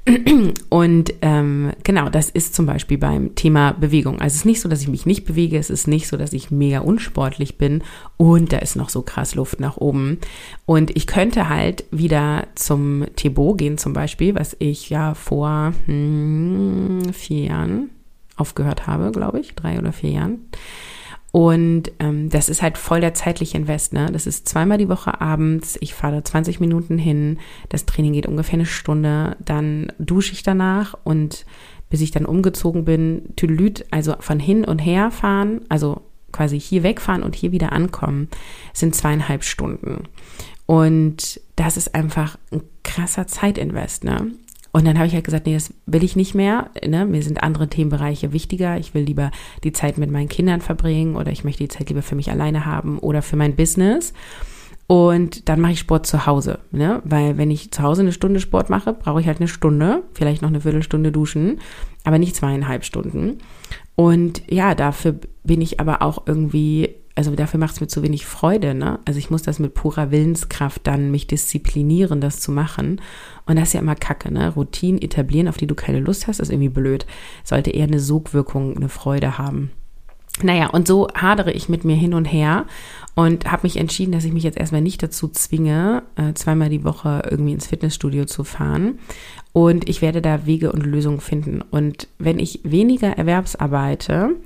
Und 0.69 1.15
ähm, 1.23 1.73
genau, 1.85 2.09
das 2.09 2.31
ist 2.31 2.55
zum 2.55 2.67
Beispiel 2.67 2.99
beim 2.99 3.35
Thema 3.35 3.73
Bewegung. 3.73 4.21
Also 4.21 4.35
es 4.35 4.37
ist 4.37 4.45
nicht 4.45 4.61
so, 4.61 4.69
dass 4.69 4.83
ich 4.83 4.89
mich 4.89 5.07
nicht 5.07 5.25
bewege, 5.25 5.59
es 5.59 5.71
ist 5.71 5.87
nicht 5.87 6.09
so, 6.09 6.17
dass 6.17 6.33
ich 6.33 6.51
mega 6.51 6.81
unsportlich 6.81 7.59
bin 7.59 7.83
und 8.17 8.53
da 8.53 8.59
ist 8.59 8.77
noch 8.77 8.89
so 8.89 9.03
krass 9.03 9.35
Luft 9.35 9.61
nach 9.61 9.77
oben. 9.77 10.19
Und 10.67 10.97
ich 10.97 11.07
könnte 11.07 11.49
halt 11.49 11.85
wieder 11.91 12.47
zum 12.55 13.07
Thebo 13.17 13.55
gehen 13.55 13.79
zum 13.79 13.93
Beispiel, 13.93 14.35
was 14.35 14.57
ich 14.59 14.91
ja 14.91 15.15
vor 15.15 15.73
hm, 15.87 17.13
vier 17.13 17.45
Jahren 17.45 17.91
aufgehört 18.41 18.87
habe, 18.87 19.13
glaube 19.13 19.41
ich, 19.41 19.55
drei 19.55 19.79
oder 19.79 19.93
vier 19.93 20.11
Jahren. 20.11 20.39
Und 21.33 21.93
ähm, 22.01 22.29
das 22.29 22.49
ist 22.49 22.61
halt 22.61 22.77
voll 22.77 23.01
der 23.01 23.15
zeitliche 23.15 23.57
Invest. 23.57 23.93
Ne? 23.93 24.11
Das 24.13 24.27
ist 24.27 24.49
zweimal 24.49 24.79
die 24.79 24.89
Woche 24.89 25.21
abends. 25.21 25.79
Ich 25.81 25.95
fahre 25.95 26.25
20 26.25 26.59
Minuten 26.59 26.99
hin. 26.99 27.39
Das 27.69 27.87
Training 27.87 28.15
geht 28.15 28.27
ungefähr 28.27 28.55
eine 28.55 28.67
Stunde. 28.67 29.37
Dann 29.39 29.93
dusche 29.99 30.33
ich 30.33 30.43
danach 30.43 30.95
und 31.05 31.47
bis 31.89 32.01
ich 32.01 32.11
dann 32.11 32.27
umgezogen 32.27 32.85
bin, 32.85 33.35
Tüdelüt, 33.37 33.85
also 33.91 34.15
von 34.21 34.41
hin 34.41 34.65
und 34.65 34.79
her 34.79 35.11
fahren, 35.11 35.63
also 35.69 36.03
quasi 36.33 36.59
hier 36.59 36.85
wegfahren 36.85 37.25
und 37.25 37.35
hier 37.35 37.51
wieder 37.51 37.73
ankommen, 37.73 38.29
sind 38.73 38.95
zweieinhalb 38.95 39.43
Stunden. 39.43 40.05
Und 40.67 41.41
das 41.57 41.77
ist 41.77 41.95
einfach 41.97 42.39
ein 42.53 42.63
krasser 42.85 43.27
Zeitinvest, 43.27 44.05
ne? 44.05 44.33
Und 44.73 44.87
dann 44.87 44.97
habe 44.99 45.07
ich 45.07 45.15
halt 45.15 45.25
gesagt, 45.25 45.47
nee, 45.47 45.55
das 45.55 45.75
will 45.87 46.05
ich 46.05 46.17
nicht 46.17 46.35
mehr. 46.35 46.71
Ne? 46.87 47.05
Mir 47.05 47.23
sind 47.23 47.43
andere 47.43 47.69
Themenbereiche 47.69 48.33
wichtiger. 48.33 48.79
Ich 48.79 48.95
will 48.95 49.03
lieber 49.03 49.31
die 49.65 49.73
Zeit 49.73 49.99
mit 49.99 50.11
meinen 50.11 50.29
Kindern 50.29 50.61
verbringen 50.61 51.17
oder 51.17 51.33
ich 51.33 51.45
möchte 51.45 51.65
die 51.65 51.69
Zeit 51.69 51.89
lieber 51.89 52.03
für 52.03 52.15
mich 52.15 52.31
alleine 52.31 52.67
haben 52.67 52.99
oder 52.99 53.23
für 53.23 53.37
mein 53.37 53.57
Business. 53.57 54.13
Und 54.87 55.49
dann 55.49 55.61
mache 55.61 55.73
ich 55.73 55.79
Sport 55.79 56.07
zu 56.07 56.27
Hause, 56.27 56.59
ne? 56.73 57.01
Weil 57.05 57.39
wenn 57.39 57.53
ich 57.53 57.71
zu 57.71 57.85
Hause 57.85 58.03
eine 58.03 58.11
Stunde 58.11 58.41
Sport 58.41 58.71
mache, 58.71 58.93
brauche 58.93 59.21
ich 59.21 59.29
halt 59.29 59.39
eine 59.39 59.47
Stunde, 59.47 60.03
vielleicht 60.15 60.43
noch 60.43 60.49
eine 60.49 60.63
Viertelstunde 60.63 61.13
duschen, 61.13 61.61
aber 62.03 62.19
nicht 62.19 62.35
zweieinhalb 62.35 62.85
Stunden. 62.85 63.39
Und 63.95 64.43
ja, 64.51 64.75
dafür 64.75 65.15
bin 65.45 65.61
ich 65.61 65.79
aber 65.79 66.03
auch 66.03 66.27
irgendwie 66.27 66.97
also 67.21 67.35
dafür 67.35 67.61
macht 67.61 67.75
es 67.75 67.81
mir 67.83 67.87
zu 67.87 68.03
wenig 68.03 68.25
Freude, 68.25 68.73
ne? 68.73 68.99
Also 69.05 69.19
ich 69.19 69.29
muss 69.29 69.43
das 69.43 69.59
mit 69.59 69.75
purer 69.75 70.11
Willenskraft 70.11 70.87
dann 70.87 71.11
mich 71.11 71.27
disziplinieren, 71.27 72.23
das 72.23 72.41
zu 72.41 72.51
machen. 72.51 72.99
Und 73.45 73.57
das 73.57 73.69
ist 73.69 73.75
ja 73.75 73.81
immer 73.81 73.95
Kacke, 73.95 74.33
ne? 74.33 74.55
Routinen 74.55 75.03
etablieren, 75.03 75.47
auf 75.47 75.59
die 75.59 75.67
du 75.67 75.75
keine 75.75 76.01
Lust 76.01 76.27
hast, 76.27 76.41
ist 76.41 76.51
irgendwie 76.51 76.71
blöd. 76.71 77.05
Sollte 77.45 77.73
eher 77.73 77.85
eine 77.85 78.01
Sogwirkung, 78.01 78.75
eine 78.75 78.89
Freude 78.89 79.37
haben. 79.37 79.71
Naja, 80.43 80.71
und 80.71 80.89
so 80.89 81.09
hadere 81.15 81.53
ich 81.53 81.69
mit 81.69 81.85
mir 81.85 81.95
hin 81.95 82.15
und 82.15 82.25
her 82.25 82.65
und 83.15 83.53
habe 83.53 83.65
mich 83.65 83.77
entschieden, 83.77 84.13
dass 84.13 84.25
ich 84.25 84.33
mich 84.33 84.45
jetzt 84.45 84.57
erstmal 84.57 84.81
nicht 84.81 85.03
dazu 85.03 85.29
zwinge, 85.29 86.05
äh, 86.17 86.33
zweimal 86.33 86.71
die 86.71 86.85
Woche 86.85 87.23
irgendwie 87.31 87.53
ins 87.53 87.67
Fitnessstudio 87.67 88.25
zu 88.25 88.45
fahren. 88.45 88.99
Und 89.53 89.91
ich 89.91 90.01
werde 90.01 90.23
da 90.23 90.47
Wege 90.47 90.73
und 90.73 90.87
Lösungen 90.87 91.21
finden. 91.21 91.61
Und 91.61 92.09
wenn 92.19 92.39
ich 92.39 92.61
weniger 92.63 93.19
Erwerbsarbeite, 93.19 94.37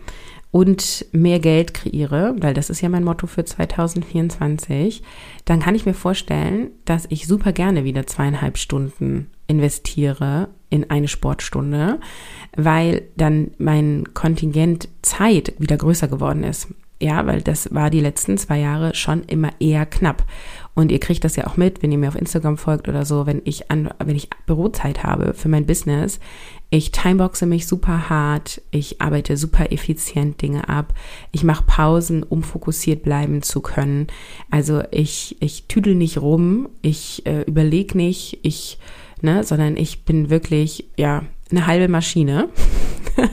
und 0.55 1.05
mehr 1.11 1.41
Geld 1.41 1.75
kreiere, 1.75 2.37
weil 2.39 2.55
das 2.55 2.71
ist 2.71 2.81
ja 2.81 2.89
mein 2.89 3.03
Motto 3.03 3.27
für 3.27 3.45
2024, 3.45 5.03
dann 5.47 5.59
kann 5.59 5.75
ich 5.75 5.85
mir 5.85 5.95
vorstellen, 5.95 6.71
dass 6.85 7.07
ich 7.09 7.27
super 7.27 7.51
gerne 7.51 7.83
wieder 7.83 8.07
zweieinhalb 8.07 8.57
Stunden 8.57 9.33
investiere 9.49 10.51
in 10.71 10.91
eine 10.91 11.09
Sportstunde, 11.09 11.99
weil 12.57 13.03
dann 13.17 13.51
mein 13.59 14.15
Kontingent 14.15 14.89
Zeit 15.03 15.55
wieder 15.59 15.77
größer 15.77 16.07
geworden 16.07 16.45
ist. 16.45 16.69
Ja, 17.05 17.27
weil 17.27 17.43
das 17.43 17.69
war 17.75 17.91
die 17.91 18.01
letzten 18.01 18.39
zwei 18.39 18.61
Jahre 18.61 18.95
schon 18.95 19.25
immer 19.25 19.51
eher 19.61 19.85
knapp. 19.85 20.25
Und 20.73 20.91
ihr 20.91 21.01
kriegt 21.01 21.23
das 21.23 21.37
ja 21.37 21.47
auch 21.47 21.59
mit, 21.59 21.83
wenn 21.83 21.93
ihr 21.93 21.99
mir 21.99 22.09
auf 22.09 22.17
Instagram 22.17 22.57
folgt 22.57 22.89
oder 22.89 23.05
so, 23.05 23.27
wenn 23.27 23.43
ich 23.45 23.71
an, 23.71 23.91
wenn 24.03 24.17
ich 24.17 24.31
Bürozeit 24.47 25.03
habe 25.03 25.35
für 25.35 25.51
mein 25.51 25.67
Business. 25.67 26.19
Ich 26.71 26.93
timeboxe 26.93 27.45
mich 27.45 27.67
super 27.67 28.09
hart, 28.09 28.63
ich 28.71 29.03
arbeite 29.03 29.37
super 29.37 29.71
effizient 29.71 30.41
Dinge 30.41 30.67
ab, 30.71 30.95
ich 31.31 31.45
mache 31.45 31.65
Pausen, 31.67 32.23
um 32.23 32.43
fokussiert 32.43 33.03
bleiben 33.03 33.43
zu 33.43 33.61
können. 33.61 34.07
Also 34.51 34.83
ich, 34.91 35.37
ich 35.41 35.67
tüdel 35.67 35.97
nicht 35.97 36.23
rum, 36.23 36.71
ich 36.81 37.27
äh, 37.27 37.43
überlege 37.43 37.99
nicht, 37.99 38.39
ich, 38.41 38.79
ne, 39.21 39.45
sondern 39.45 39.77
ich 39.77 40.07
bin 40.07 40.31
wirklich, 40.31 40.89
ja, 40.97 41.23
eine 41.51 41.67
halbe 41.67 41.89
Maschine. 41.89 42.49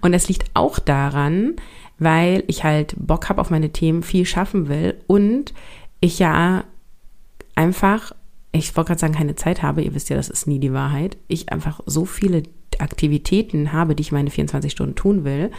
Und 0.00 0.12
es 0.12 0.26
liegt 0.26 0.50
auch 0.54 0.80
daran, 0.80 1.54
weil 2.00 2.42
ich 2.48 2.64
halt 2.64 2.94
Bock 2.98 3.28
habe 3.28 3.40
auf 3.40 3.50
meine 3.50 3.70
Themen, 3.70 4.02
viel 4.02 4.26
schaffen 4.26 4.68
will 4.68 4.96
und 5.06 5.54
ich 6.00 6.18
ja 6.18 6.64
einfach, 7.54 8.12
ich 8.52 8.74
wollte 8.76 8.88
gerade 8.88 9.00
sagen, 9.00 9.14
keine 9.14 9.36
Zeit 9.36 9.62
habe, 9.62 9.82
ihr 9.82 9.94
wisst 9.94 10.08
ja, 10.08 10.16
das 10.16 10.30
ist 10.30 10.48
nie 10.48 10.58
die 10.58 10.72
Wahrheit, 10.72 11.18
ich 11.28 11.52
einfach 11.52 11.80
so 11.86 12.06
viele 12.06 12.42
Aktivitäten 12.78 13.72
habe, 13.72 13.94
die 13.94 14.00
ich 14.00 14.12
meine 14.12 14.30
24 14.30 14.72
Stunden 14.72 14.94
tun 14.94 15.24
will, 15.24 15.50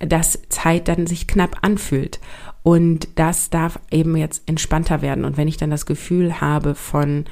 dass 0.00 0.40
Zeit 0.48 0.88
dann 0.88 1.06
sich 1.06 1.26
knapp 1.26 1.58
anfühlt. 1.62 2.18
Und 2.62 3.08
das 3.14 3.50
darf 3.50 3.78
eben 3.90 4.16
jetzt 4.16 4.42
entspannter 4.48 5.02
werden. 5.02 5.24
Und 5.24 5.36
wenn 5.36 5.48
ich 5.48 5.56
dann 5.56 5.70
das 5.70 5.86
Gefühl 5.86 6.40
habe 6.40 6.74
von, 6.74 7.24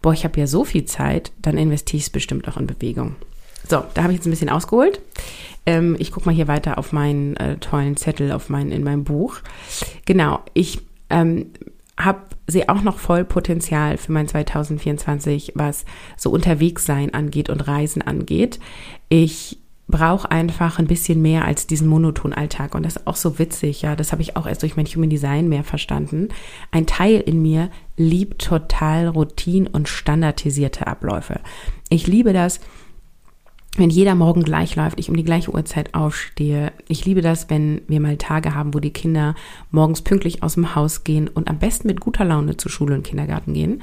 boah, 0.00 0.12
ich 0.12 0.24
habe 0.24 0.40
ja 0.40 0.46
so 0.46 0.64
viel 0.64 0.84
Zeit, 0.84 1.32
dann 1.42 1.58
investiere 1.58 1.98
ich 1.98 2.04
es 2.04 2.10
bestimmt 2.10 2.48
auch 2.48 2.56
in 2.56 2.66
Bewegung. 2.66 3.16
So, 3.68 3.84
da 3.94 4.02
habe 4.02 4.12
ich 4.12 4.18
jetzt 4.18 4.26
ein 4.26 4.30
bisschen 4.30 4.48
ausgeholt. 4.48 5.00
Ähm, 5.64 5.96
ich 5.98 6.10
gucke 6.10 6.26
mal 6.26 6.34
hier 6.34 6.48
weiter 6.48 6.78
auf 6.78 6.92
meinen 6.92 7.36
äh, 7.36 7.56
tollen 7.58 7.96
Zettel 7.96 8.32
auf 8.32 8.48
mein, 8.48 8.72
in 8.72 8.82
meinem 8.82 9.04
Buch. 9.04 9.36
Genau, 10.04 10.40
ich 10.54 10.80
ähm, 11.10 11.52
habe 11.96 12.20
sehe 12.46 12.68
auch 12.68 12.82
noch 12.82 12.98
voll 12.98 13.24
Potenzial 13.24 13.96
für 13.96 14.12
mein 14.12 14.28
2024, 14.28 15.52
was 15.54 15.84
so 16.16 16.30
unterwegs 16.30 16.84
sein 16.84 17.14
angeht 17.14 17.48
und 17.48 17.66
Reisen 17.66 18.02
angeht. 18.02 18.58
Ich 19.08 19.58
brauche 19.88 20.30
einfach 20.30 20.78
ein 20.78 20.86
bisschen 20.86 21.22
mehr 21.22 21.44
als 21.44 21.66
diesen 21.66 21.86
monotonen 21.86 22.36
Alltag. 22.36 22.74
Und 22.74 22.84
das 22.84 22.96
ist 22.96 23.06
auch 23.06 23.16
so 23.16 23.38
witzig, 23.38 23.82
ja. 23.82 23.94
Das 23.94 24.10
habe 24.10 24.22
ich 24.22 24.36
auch 24.36 24.46
erst 24.46 24.62
durch 24.62 24.76
mein 24.76 24.86
Human 24.86 25.10
Design 25.10 25.48
mehr 25.48 25.64
verstanden. 25.64 26.28
Ein 26.70 26.86
Teil 26.86 27.20
in 27.20 27.42
mir 27.42 27.70
liebt 27.96 28.42
total 28.42 29.08
Routine 29.08 29.68
und 29.70 29.88
standardisierte 29.88 30.86
Abläufe. 30.86 31.40
Ich 31.90 32.06
liebe 32.06 32.32
das, 32.32 32.60
wenn 33.76 33.88
jeder 33.88 34.14
Morgen 34.14 34.42
gleich 34.42 34.76
läuft, 34.76 34.98
ich 34.98 35.08
um 35.08 35.16
die 35.16 35.24
gleiche 35.24 35.50
Uhrzeit 35.52 35.94
aufstehe. 35.94 36.72
Ich 36.88 37.06
liebe 37.06 37.22
das, 37.22 37.48
wenn 37.48 37.80
wir 37.88 38.00
mal 38.00 38.18
Tage 38.18 38.54
haben, 38.54 38.74
wo 38.74 38.80
die 38.80 38.92
Kinder 38.92 39.34
morgens 39.70 40.02
pünktlich 40.02 40.42
aus 40.42 40.54
dem 40.54 40.74
Haus 40.74 41.04
gehen 41.04 41.28
und 41.28 41.48
am 41.48 41.58
besten 41.58 41.88
mit 41.88 42.00
guter 42.00 42.26
Laune 42.26 42.58
zur 42.58 42.70
Schule 42.70 42.94
und 42.94 43.02
Kindergarten 43.02 43.54
gehen. 43.54 43.82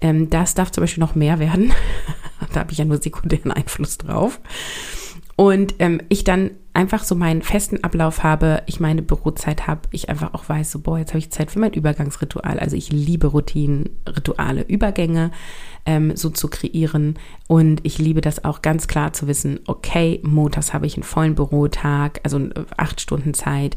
Ähm, 0.00 0.30
das 0.30 0.54
darf 0.54 0.70
zum 0.70 0.82
Beispiel 0.82 1.00
noch 1.00 1.16
mehr 1.16 1.40
werden. 1.40 1.72
da 2.52 2.60
habe 2.60 2.70
ich 2.70 2.78
ja 2.78 2.84
nur 2.84 3.02
sekundären 3.02 3.50
Einfluss 3.50 3.98
drauf. 3.98 4.40
Und 5.36 5.74
ähm, 5.78 6.00
ich 6.08 6.24
dann 6.24 6.50
einfach 6.74 7.04
so 7.04 7.14
meinen 7.14 7.42
festen 7.42 7.82
Ablauf 7.84 8.22
habe, 8.22 8.62
ich 8.66 8.80
meine 8.80 9.02
Bürozeit 9.02 9.66
habe, 9.66 9.82
ich 9.92 10.08
einfach 10.08 10.34
auch 10.34 10.48
weiß, 10.48 10.72
so 10.72 10.80
boah, 10.80 10.98
jetzt 10.98 11.10
habe 11.10 11.20
ich 11.20 11.30
Zeit 11.30 11.50
für 11.50 11.60
mein 11.60 11.72
Übergangsritual. 11.72 12.58
Also 12.58 12.76
ich 12.76 12.92
liebe 12.92 13.28
Routinen, 13.28 13.90
Rituale, 14.08 14.62
Übergänge 14.62 15.30
ähm, 15.86 16.16
so 16.16 16.30
zu 16.30 16.48
kreieren. 16.48 17.18
Und 17.46 17.80
ich 17.84 17.98
liebe 17.98 18.20
das 18.20 18.44
auch 18.44 18.60
ganz 18.62 18.88
klar 18.88 19.12
zu 19.12 19.28
wissen, 19.28 19.60
okay, 19.66 20.20
montags 20.24 20.72
habe 20.72 20.86
ich 20.86 20.96
einen 20.96 21.04
vollen 21.04 21.34
Bürotag, 21.36 22.20
also 22.24 22.40
acht 22.76 23.00
Stunden 23.00 23.34
Zeit, 23.34 23.76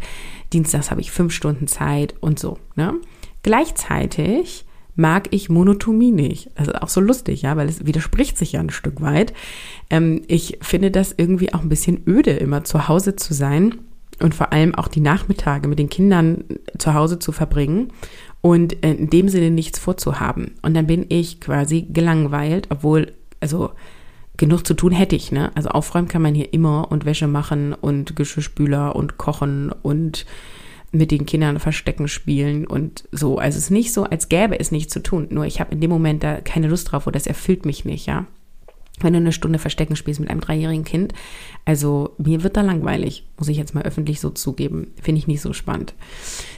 dienstags 0.53 0.89
habe 0.91 1.01
ich 1.01 1.11
fünf 1.11 1.33
Stunden 1.33 1.67
Zeit 1.67 2.15
und 2.19 2.39
so. 2.39 2.57
Ne? 2.75 2.95
Gleichzeitig 3.43 4.65
mag 4.97 5.27
ich 5.31 5.49
Monotomie 5.49 6.12
nicht. 6.12 6.49
Das 6.55 6.67
ist 6.67 6.81
auch 6.81 6.89
so 6.89 6.99
lustig, 6.99 7.43
ja, 7.43 7.55
weil 7.55 7.69
es 7.69 7.86
widerspricht 7.86 8.38
sich 8.38 8.53
ja 8.53 8.60
ein 8.60 8.71
Stück 8.71 8.99
weit. 9.01 9.31
Ähm, 9.89 10.23
ich 10.27 10.57
finde 10.62 10.91
das 10.91 11.13
irgendwie 11.15 11.53
auch 11.53 11.62
ein 11.62 11.69
bisschen 11.69 12.01
öde, 12.05 12.31
immer 12.31 12.65
zu 12.65 12.89
Hause 12.89 13.15
zu 13.15 13.33
sein 13.33 13.75
und 14.19 14.36
vor 14.36 14.51
allem 14.51 14.75
auch 14.75 14.88
die 14.88 14.99
Nachmittage 14.99 15.67
mit 15.67 15.79
den 15.79 15.89
Kindern 15.89 16.43
zu 16.79 16.95
Hause 16.95 17.19
zu 17.19 17.31
verbringen 17.31 17.93
und 18.41 18.73
in 18.73 19.10
dem 19.10 19.29
Sinne 19.29 19.51
nichts 19.51 19.79
vorzuhaben. 19.79 20.55
Und 20.63 20.73
dann 20.73 20.88
bin 20.88 21.05
ich 21.10 21.39
quasi 21.39 21.83
gelangweilt, 21.83 22.67
obwohl, 22.69 23.13
also 23.39 23.71
genug 24.36 24.65
zu 24.65 24.73
tun 24.73 24.91
hätte 24.91 25.15
ich, 25.15 25.31
ne? 25.31 25.51
Also 25.55 25.69
aufräumen 25.69 26.07
kann 26.07 26.21
man 26.21 26.33
hier 26.33 26.53
immer 26.53 26.91
und 26.91 27.05
Wäsche 27.05 27.27
machen 27.27 27.73
und 27.73 28.15
Geschirrspüler 28.15 28.95
und 28.95 29.17
kochen 29.17 29.71
und 29.81 30.25
mit 30.97 31.12
den 31.12 31.25
Kindern 31.25 31.60
Verstecken 31.60 32.07
spielen 32.07 32.65
und 32.67 33.07
so. 33.12 33.38
Also 33.38 33.57
es 33.57 33.65
ist 33.65 33.71
nicht 33.71 33.93
so, 33.93 34.03
als 34.03 34.29
gäbe 34.29 34.60
es 34.60 34.71
nichts 34.71 34.93
zu 34.93 35.01
tun. 35.01 35.27
Nur 35.29 35.45
ich 35.45 35.60
habe 35.60 35.73
in 35.73 35.81
dem 35.81 35.89
Moment 35.89 36.23
da 36.23 36.41
keine 36.41 36.67
Lust 36.67 36.91
drauf 36.91 37.07
oder 37.07 37.13
das 37.13 37.27
erfüllt 37.27 37.65
mich 37.65 37.86
nicht, 37.86 38.05
ja. 38.05 38.25
Wenn 38.99 39.13
du 39.13 39.17
eine 39.17 39.31
Stunde 39.31 39.60
Verstecken 39.60 39.95
spielst 39.95 40.19
mit 40.19 40.29
einem 40.29 40.41
dreijährigen 40.41 40.83
Kind, 40.83 41.13
also 41.67 42.15
mir 42.17 42.43
wird 42.43 42.56
da 42.56 42.62
langweilig, 42.62 43.27
muss 43.38 43.49
ich 43.49 43.58
jetzt 43.58 43.75
mal 43.75 43.84
öffentlich 43.84 44.21
so 44.21 44.30
zugeben. 44.30 44.93
Finde 45.01 45.19
ich 45.19 45.27
nicht 45.27 45.41
so 45.41 45.51
spannend. 45.51 45.93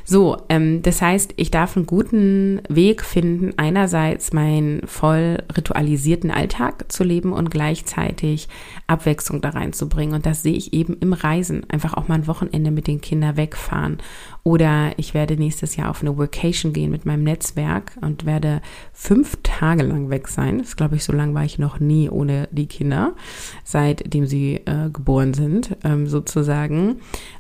So, 0.06 0.38
ähm, 0.50 0.84
das 0.84 1.02
heißt, 1.02 1.34
ich 1.36 1.50
darf 1.50 1.76
einen 1.76 1.88
guten 1.88 2.62
Weg 2.70 3.04
finden, 3.04 3.54
einerseits 3.58 4.34
meinen 4.34 4.86
voll 4.86 5.40
ritualisierten 5.56 6.30
Alltag 6.30 6.92
zu 6.92 7.04
leben 7.04 7.34
und 7.34 7.50
gleichzeitig 7.50 8.50
Abwechslung 8.86 9.42
da 9.42 9.50
reinzubringen. 9.50 10.14
Und 10.14 10.28
das 10.28 10.44
sehe 10.44 10.54
ich 10.54 10.74
eben 10.74 10.98
im 11.00 11.14
Reisen. 11.14 11.68
Einfach 11.72 11.96
auch 11.96 12.08
mal 12.08 12.16
ein 12.16 12.28
Wochenende 12.28 12.70
mit 12.70 12.86
den 12.86 13.02
Kindern 13.02 13.36
wegfahren. 13.36 13.98
Oder 14.44 14.98
ich 14.98 15.14
werde 15.14 15.38
nächstes 15.38 15.76
Jahr 15.76 15.90
auf 15.90 16.02
eine 16.02 16.18
Workation 16.18 16.72
gehen 16.72 16.92
mit 16.92 17.06
meinem 17.06 17.24
Netzwerk 17.24 17.98
und 18.02 18.26
werde 18.26 18.62
fünf 18.94 19.38
Tage 19.44 19.84
lang 19.84 20.10
weg 20.10 20.28
sein. 20.28 20.60
Das 20.60 20.76
glaube 20.76 20.96
ich, 20.96 21.04
so 21.04 21.14
lange 21.14 21.34
war 21.34 21.44
ich 21.44 21.60
noch 21.60 21.80
nie 21.80 22.10
ohne 22.10 22.48
die 22.52 22.68
Kinder, 22.68 23.16
seitdem 23.64 24.26
sie 24.26 24.56
äh, 24.66 24.90
geboren 25.00 25.34
sind, 25.34 25.78
ähm, 25.86 26.08
sozusagen 26.08 26.98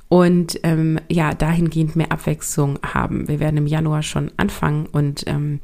und 0.07 0.59
ähm, 0.63 0.99
ja, 1.09 1.33
dahingehend 1.33 1.95
mehr 1.95 2.11
Abwechslung 2.11 2.79
haben. 2.81 3.27
Wir 3.27 3.39
werden 3.39 3.57
im 3.57 3.67
Januar 3.67 4.01
schon 4.01 4.31
anfangen 4.37 4.87
und 4.87 5.25
ähm, 5.27 5.59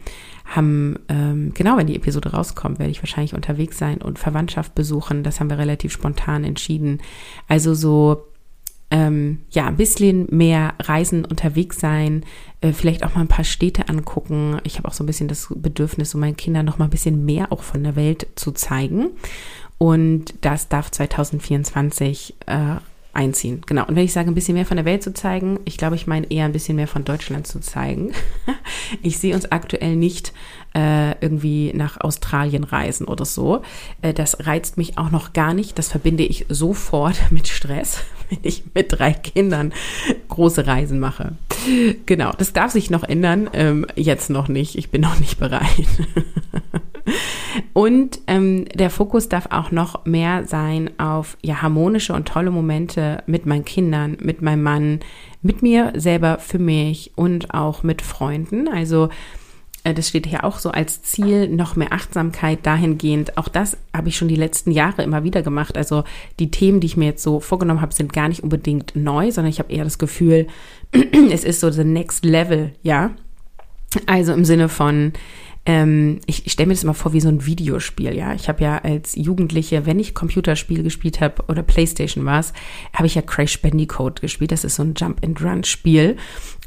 haben, 0.45 0.99
ähm, 1.07 1.51
genau 1.53 1.77
wenn 1.77 1.87
die 1.87 1.95
Episode 1.95 2.31
rauskommt, 2.31 2.77
werde 2.77 2.91
ich 2.91 3.01
wahrscheinlich 3.01 3.33
unterwegs 3.33 3.77
sein 3.77 4.01
und 4.01 4.19
Verwandtschaft 4.19 4.75
besuchen. 4.75 5.23
Das 5.23 5.39
haben 5.39 5.49
wir 5.49 5.57
relativ 5.57 5.93
spontan 5.93 6.43
entschieden. 6.43 6.99
Also 7.47 7.73
so, 7.73 8.27
ähm, 8.91 9.39
ja, 9.49 9.65
ein 9.65 9.77
bisschen 9.77 10.27
mehr 10.29 10.75
Reisen 10.79 11.25
unterwegs 11.25 11.79
sein, 11.79 12.23
äh, 12.61 12.71
vielleicht 12.71 13.03
auch 13.03 13.15
mal 13.15 13.21
ein 13.21 13.27
paar 13.27 13.45
Städte 13.45 13.89
angucken. 13.89 14.59
Ich 14.63 14.77
habe 14.77 14.87
auch 14.87 14.93
so 14.93 15.03
ein 15.03 15.07
bisschen 15.07 15.27
das 15.27 15.51
Bedürfnis, 15.55 16.11
so 16.11 16.19
meinen 16.19 16.37
Kindern 16.37 16.67
noch 16.67 16.77
mal 16.77 16.85
ein 16.85 16.91
bisschen 16.91 17.25
mehr 17.25 17.51
auch 17.51 17.63
von 17.63 17.83
der 17.83 17.95
Welt 17.95 18.27
zu 18.35 18.51
zeigen. 18.51 19.09
Und 19.77 20.33
das 20.41 20.69
darf 20.69 20.89
2024 20.91 22.35
äh, 22.45 22.75
einziehen. 23.15 23.61
Genau. 23.65 23.85
Und 23.85 23.95
wenn 23.95 24.03
ich 24.03 24.13
sage, 24.13 24.29
ein 24.29 24.35
bisschen 24.35 24.55
mehr 24.55 24.65
von 24.65 24.77
der 24.77 24.85
Welt 24.85 25.01
zu 25.01 25.13
zeigen, 25.13 25.59
ich 25.65 25.77
glaube, 25.77 25.95
ich 25.95 26.05
meine 26.05 26.29
eher 26.29 26.45
ein 26.45 26.51
bisschen 26.51 26.75
mehr 26.75 26.87
von 26.87 27.05
Deutschland 27.05 27.47
zu 27.47 27.59
zeigen. 27.59 28.13
ich 29.01 29.17
sehe 29.17 29.33
uns 29.33 29.51
aktuell 29.51 29.95
nicht 29.95 30.33
äh, 30.75 31.17
irgendwie 31.21 31.71
nach 31.73 31.99
Australien 32.01 32.65
reisen 32.65 33.07
oder 33.07 33.25
so. 33.25 33.61
Äh, 34.01 34.13
das 34.13 34.45
reizt 34.45 34.77
mich 34.77 34.97
auch 34.97 35.11
noch 35.11 35.33
gar 35.33 35.53
nicht. 35.53 35.79
Das 35.79 35.87
verbinde 35.87 36.23
ich 36.23 36.45
sofort 36.49 37.15
mit 37.31 37.47
Stress, 37.47 38.03
wenn 38.29 38.39
ich 38.43 38.63
mit 38.73 38.91
drei 38.91 39.13
Kindern 39.13 39.73
große 40.27 40.67
Reisen 40.67 40.99
mache. 40.99 41.33
Genau, 42.05 42.31
das 42.37 42.53
darf 42.53 42.71
sich 42.71 42.89
noch 42.89 43.03
ändern. 43.03 43.49
Ähm, 43.53 43.87
jetzt 43.95 44.29
noch 44.29 44.49
nicht. 44.49 44.75
Ich 44.75 44.89
bin 44.91 45.01
noch 45.01 45.19
nicht 45.19 45.39
bereit. 45.39 45.87
Und 47.73 48.19
ähm, 48.27 48.65
der 48.73 48.89
Fokus 48.89 49.29
darf 49.29 49.47
auch 49.51 49.71
noch 49.71 50.05
mehr 50.05 50.45
sein 50.45 50.89
auf 50.97 51.37
ja 51.41 51.61
harmonische 51.61 52.13
und 52.13 52.27
tolle 52.27 52.51
Momente 52.51 53.23
mit 53.27 53.45
meinen 53.45 53.65
Kindern, 53.65 54.17
mit 54.21 54.41
meinem 54.41 54.63
Mann, 54.63 54.99
mit 55.41 55.61
mir 55.61 55.93
selber, 55.95 56.39
für 56.39 56.59
mich 56.59 57.11
und 57.15 57.53
auch 57.53 57.83
mit 57.83 58.01
Freunden. 58.01 58.67
Also 58.67 59.09
äh, 59.85 59.93
das 59.93 60.09
steht 60.09 60.25
hier 60.25 60.43
auch 60.43 60.59
so 60.59 60.71
als 60.71 61.01
Ziel, 61.03 61.47
noch 61.47 61.77
mehr 61.77 61.93
Achtsamkeit 61.93 62.65
dahingehend. 62.65 63.37
Auch 63.37 63.47
das 63.47 63.77
habe 63.95 64.09
ich 64.09 64.17
schon 64.17 64.27
die 64.27 64.35
letzten 64.35 64.71
Jahre 64.71 65.03
immer 65.03 65.23
wieder 65.23 65.41
gemacht. 65.41 65.77
Also 65.77 66.03
die 66.39 66.51
Themen, 66.51 66.81
die 66.81 66.87
ich 66.87 66.97
mir 66.97 67.05
jetzt 67.05 67.23
so 67.23 67.39
vorgenommen 67.39 67.81
habe, 67.81 67.93
sind 67.93 68.11
gar 68.11 68.27
nicht 68.27 68.43
unbedingt 68.43 68.95
neu, 68.95 69.31
sondern 69.31 69.51
ich 69.51 69.59
habe 69.59 69.71
eher 69.71 69.85
das 69.85 69.99
Gefühl, 69.99 70.47
es 71.31 71.45
ist 71.45 71.61
so 71.61 71.69
the 71.69 71.85
next 71.85 72.25
level, 72.25 72.71
ja. 72.81 73.11
Also 74.07 74.33
im 74.33 74.43
Sinne 74.43 74.67
von, 74.67 75.13
ähm, 75.67 76.19
ich, 76.27 76.45
ich 76.45 76.51
stelle 76.51 76.67
mir 76.67 76.75
das 76.75 76.83
immer 76.83 76.93
vor 76.93 77.13
wie 77.13 77.21
so 77.21 77.27
ein 77.27 77.45
Videospiel, 77.45 78.15
ja. 78.15 78.33
Ich 78.33 78.47
habe 78.47 78.63
ja 78.63 78.77
als 78.77 79.15
Jugendliche, 79.15 79.85
wenn 79.87 79.99
ich 79.99 80.13
Computerspiel 80.13 80.83
gespielt 80.83 81.21
habe 81.21 81.43
oder 81.47 81.63
Playstation 81.63 82.23
war 82.23 82.39
es, 82.39 82.53
habe 82.93 83.07
ich 83.07 83.15
ja 83.15 83.23
Crash 83.23 83.61
Bandicoot 83.61 84.21
gespielt. 84.21 84.51
Das 84.51 84.63
ist 84.63 84.75
so 84.75 84.83
ein 84.83 84.93
Jump-and-Run-Spiel. 84.95 86.17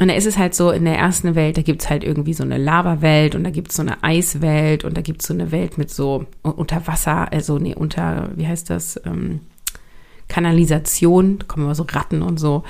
Und 0.01 0.09
da 0.09 0.15
ist 0.15 0.27
es 0.27 0.37
halt 0.37 0.55
so, 0.55 0.73
in 0.73 0.85
der 0.85 0.97
ersten 0.99 1.37
Welt, 1.37 1.57
da 1.57 1.63
gibt's 1.63 1.89
halt 1.89 2.03
irgendwie 2.03 2.35
so 2.35 2.43
eine 2.43 2.59
Lava-Welt 2.59 3.37
und 3.37 3.45
da 3.45 3.51
gibt's 3.51 3.77
so 3.77 3.83
eine 3.83 4.03
Eiswelt 4.03 4.85
und 4.85 4.97
da 4.97 5.01
gibt's 5.01 5.29
so 5.29 5.35
eine 5.35 5.53
Welt 5.53 5.79
mit 5.79 5.91
so 5.91 6.27
unter 6.43 6.87
Wasser, 6.89 7.33
also 7.33 7.59
nee, 7.59 7.77
unter, 7.77 8.31
wie 8.35 8.49
heißt 8.49 8.69
das? 8.69 9.01
Ähm, 9.05 9.41
Kanalisation, 10.29 11.39
da 11.39 11.47
kommen 11.47 11.65
immer 11.65 11.75
so 11.75 11.87
Ratten 11.91 12.23
und 12.23 12.39
so. 12.39 12.63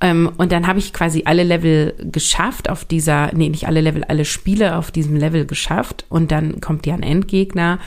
Ähm, 0.00 0.30
und 0.36 0.52
dann 0.52 0.66
habe 0.66 0.78
ich 0.78 0.92
quasi 0.92 1.22
alle 1.24 1.42
Level 1.42 1.94
geschafft 2.12 2.70
auf 2.70 2.84
dieser, 2.84 3.32
nee, 3.34 3.48
nicht 3.48 3.66
alle 3.66 3.80
Level, 3.80 4.04
alle 4.04 4.24
Spiele 4.24 4.76
auf 4.76 4.90
diesem 4.90 5.16
Level 5.16 5.46
geschafft. 5.46 6.04
Und 6.08 6.30
dann 6.30 6.60
kommt 6.60 6.86
ja 6.86 6.94
ein 6.94 7.02
Endgegner. 7.02 7.78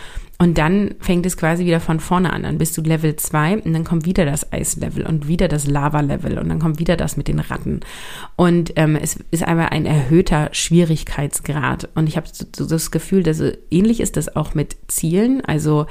Und 0.41 0.58
dann 0.58 0.95
fängt 0.99 1.27
es 1.27 1.38
quasi 1.38 1.65
wieder 1.65 1.80
von 1.80 1.99
vorne 1.99 2.34
an. 2.34 2.41
Dann 2.41 2.58
bist 2.58 2.75
du 2.75 2.82
Level 2.82 3.15
2 3.15 3.60
und 3.60 3.73
dann 3.73 3.84
kommt 3.84 4.08
wieder 4.08 4.25
das 4.25 4.51
Eislevel 4.51 5.06
und 5.06 5.27
wieder 5.27 5.47
das 5.47 5.67
Lava-Level 5.67 6.39
und 6.39 6.49
dann 6.49 6.58
kommt 6.58 6.80
wieder 6.80 6.97
das 6.97 7.15
mit 7.15 7.27
den 7.27 7.38
Ratten. 7.38 7.82
Und 8.38 8.73
ähm, 8.75 8.95
es 8.95 9.19
ist 9.30 9.43
einfach 9.43 9.69
ein 9.69 9.86
erhöhter 9.86 10.49
Schwierigkeitsgrad. 10.51 11.89
Und 11.93 12.10
ich 12.10 12.17
habe 12.17 12.25
so 12.56 12.65
das 12.65 12.89
Gefühl, 12.89 13.21
dass 13.21 13.39
ähnlich 13.69 14.01
ist 14.01 14.17
das 14.17 14.36
auch 14.36 14.56
mit 14.56 14.77
Zielen. 14.88 15.45
Also 15.45 15.86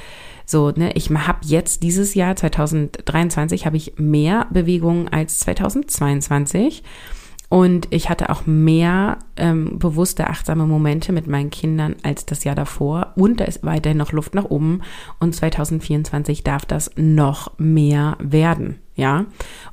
so, 0.46 0.72
ne, 0.72 0.94
ich 0.94 1.10
habe 1.10 1.38
jetzt 1.44 1.84
dieses 1.84 2.14
Jahr 2.14 2.34
2023 2.34 3.66
habe 3.66 3.76
ich 3.76 3.92
mehr 3.98 4.48
Bewegungen 4.50 5.06
als 5.06 5.38
2022 5.38 6.82
und 7.50 7.88
ich 7.90 8.08
hatte 8.08 8.30
auch 8.30 8.46
mehr 8.46 9.18
ähm, 9.36 9.80
bewusste, 9.80 10.28
achtsame 10.28 10.66
Momente 10.66 11.12
mit 11.12 11.26
meinen 11.26 11.50
Kindern 11.50 11.96
als 12.04 12.24
das 12.24 12.44
Jahr 12.44 12.54
davor. 12.54 13.12
Und 13.16 13.40
da 13.40 13.44
ist 13.44 13.64
weiterhin 13.64 13.98
noch 13.98 14.12
Luft 14.12 14.36
nach 14.36 14.44
oben. 14.44 14.82
Und 15.18 15.34
2024 15.34 16.44
darf 16.44 16.64
das 16.64 16.92
noch 16.94 17.58
mehr 17.58 18.16
werden. 18.20 18.78
Ja. 18.94 19.26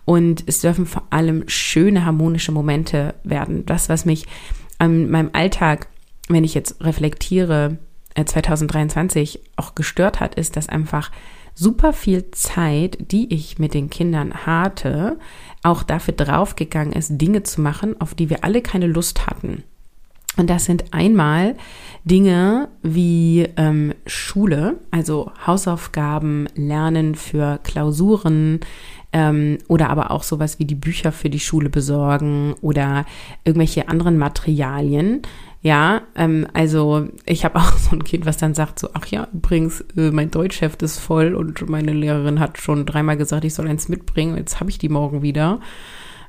Und 0.06 0.44
es 0.48 0.62
dürfen 0.62 0.88
vor 0.88 1.04
allem 1.12 1.44
schöne, 1.46 2.04
harmonische 2.04 2.52
Momente 2.52 3.14
werden. 3.24 3.64
Das, 3.68 3.90
was 3.90 4.06
mich 4.06 4.26
an 4.80 5.12
meinem 5.12 5.30
Alltag, 5.34 5.88
wenn 6.30 6.44
ich 6.44 6.56
jetzt 6.56 6.84
reflektiere, 6.84 7.78
2023 8.16 9.36
äh, 9.36 9.40
auch 9.56 9.76
gestört 9.76 10.20
hat, 10.20 10.34
ist, 10.34 10.56
dass 10.56 10.68
einfach 10.68 11.12
super 11.58 11.92
viel 11.92 12.30
Zeit, 12.32 12.98
die 13.12 13.34
ich 13.34 13.58
mit 13.58 13.74
den 13.74 13.90
Kindern 13.90 14.46
hatte, 14.46 15.18
auch 15.68 15.84
dafür 15.84 16.14
draufgegangen 16.14 16.94
ist, 16.94 17.18
Dinge 17.22 17.44
zu 17.44 17.62
machen, 17.62 18.00
auf 18.00 18.16
die 18.16 18.30
wir 18.30 18.44
alle 18.44 18.62
keine 18.62 18.88
Lust 18.88 19.28
hatten. 19.28 19.64
Und 20.38 20.50
das 20.50 20.66
sind 20.66 20.94
einmal 20.94 21.56
Dinge 22.04 22.70
wie 22.84 23.48
ähm, 23.58 23.94
Schule, 24.06 24.78
also 24.92 25.32
Hausaufgaben, 25.46 26.48
Lernen 26.56 27.16
für 27.16 27.60
Klausuren 27.64 28.60
ähm, 29.12 29.58
oder 29.68 29.90
aber 29.90 30.12
auch 30.12 30.24
sowas 30.24 30.60
wie 30.60 30.66
die 30.66 30.76
Bücher 30.76 31.12
für 31.12 31.30
die 31.30 31.40
Schule 31.40 31.70
besorgen 31.70 32.54
oder 32.62 33.06
irgendwelche 33.46 33.90
anderen 33.90 34.18
Materialien, 34.18 35.24
ja, 35.62 36.04
ähm, 36.16 36.48
also 36.54 37.08
ich 37.26 37.46
habe 37.46 37.56
auch 37.60 37.78
so 37.78 37.92
ein 37.92 38.04
Kind, 38.04 38.26
was 38.26 38.38
dann 38.38 38.54
sagt 38.54 38.80
so, 38.80 38.90
ach 38.94 39.06
ja, 39.08 39.28
übrigens, 39.34 39.82
äh, 39.96 40.12
mein 40.12 40.32
Deutschheft 40.32 40.82
ist 40.84 41.00
voll 41.00 41.36
und 41.36 41.68
meine 41.70 41.94
Lehrerin 41.94 42.40
hat 42.40 42.58
schon 42.58 42.86
dreimal 42.86 43.18
gesagt, 43.18 43.46
ich 43.46 43.54
soll 43.54 43.68
eins 43.68 43.90
mitbringen, 43.90 44.38
jetzt 44.38 44.60
habe 44.60 44.70
ich 44.70 44.78
die 44.78 44.90
morgen 44.90 45.22
wieder. 45.22 45.60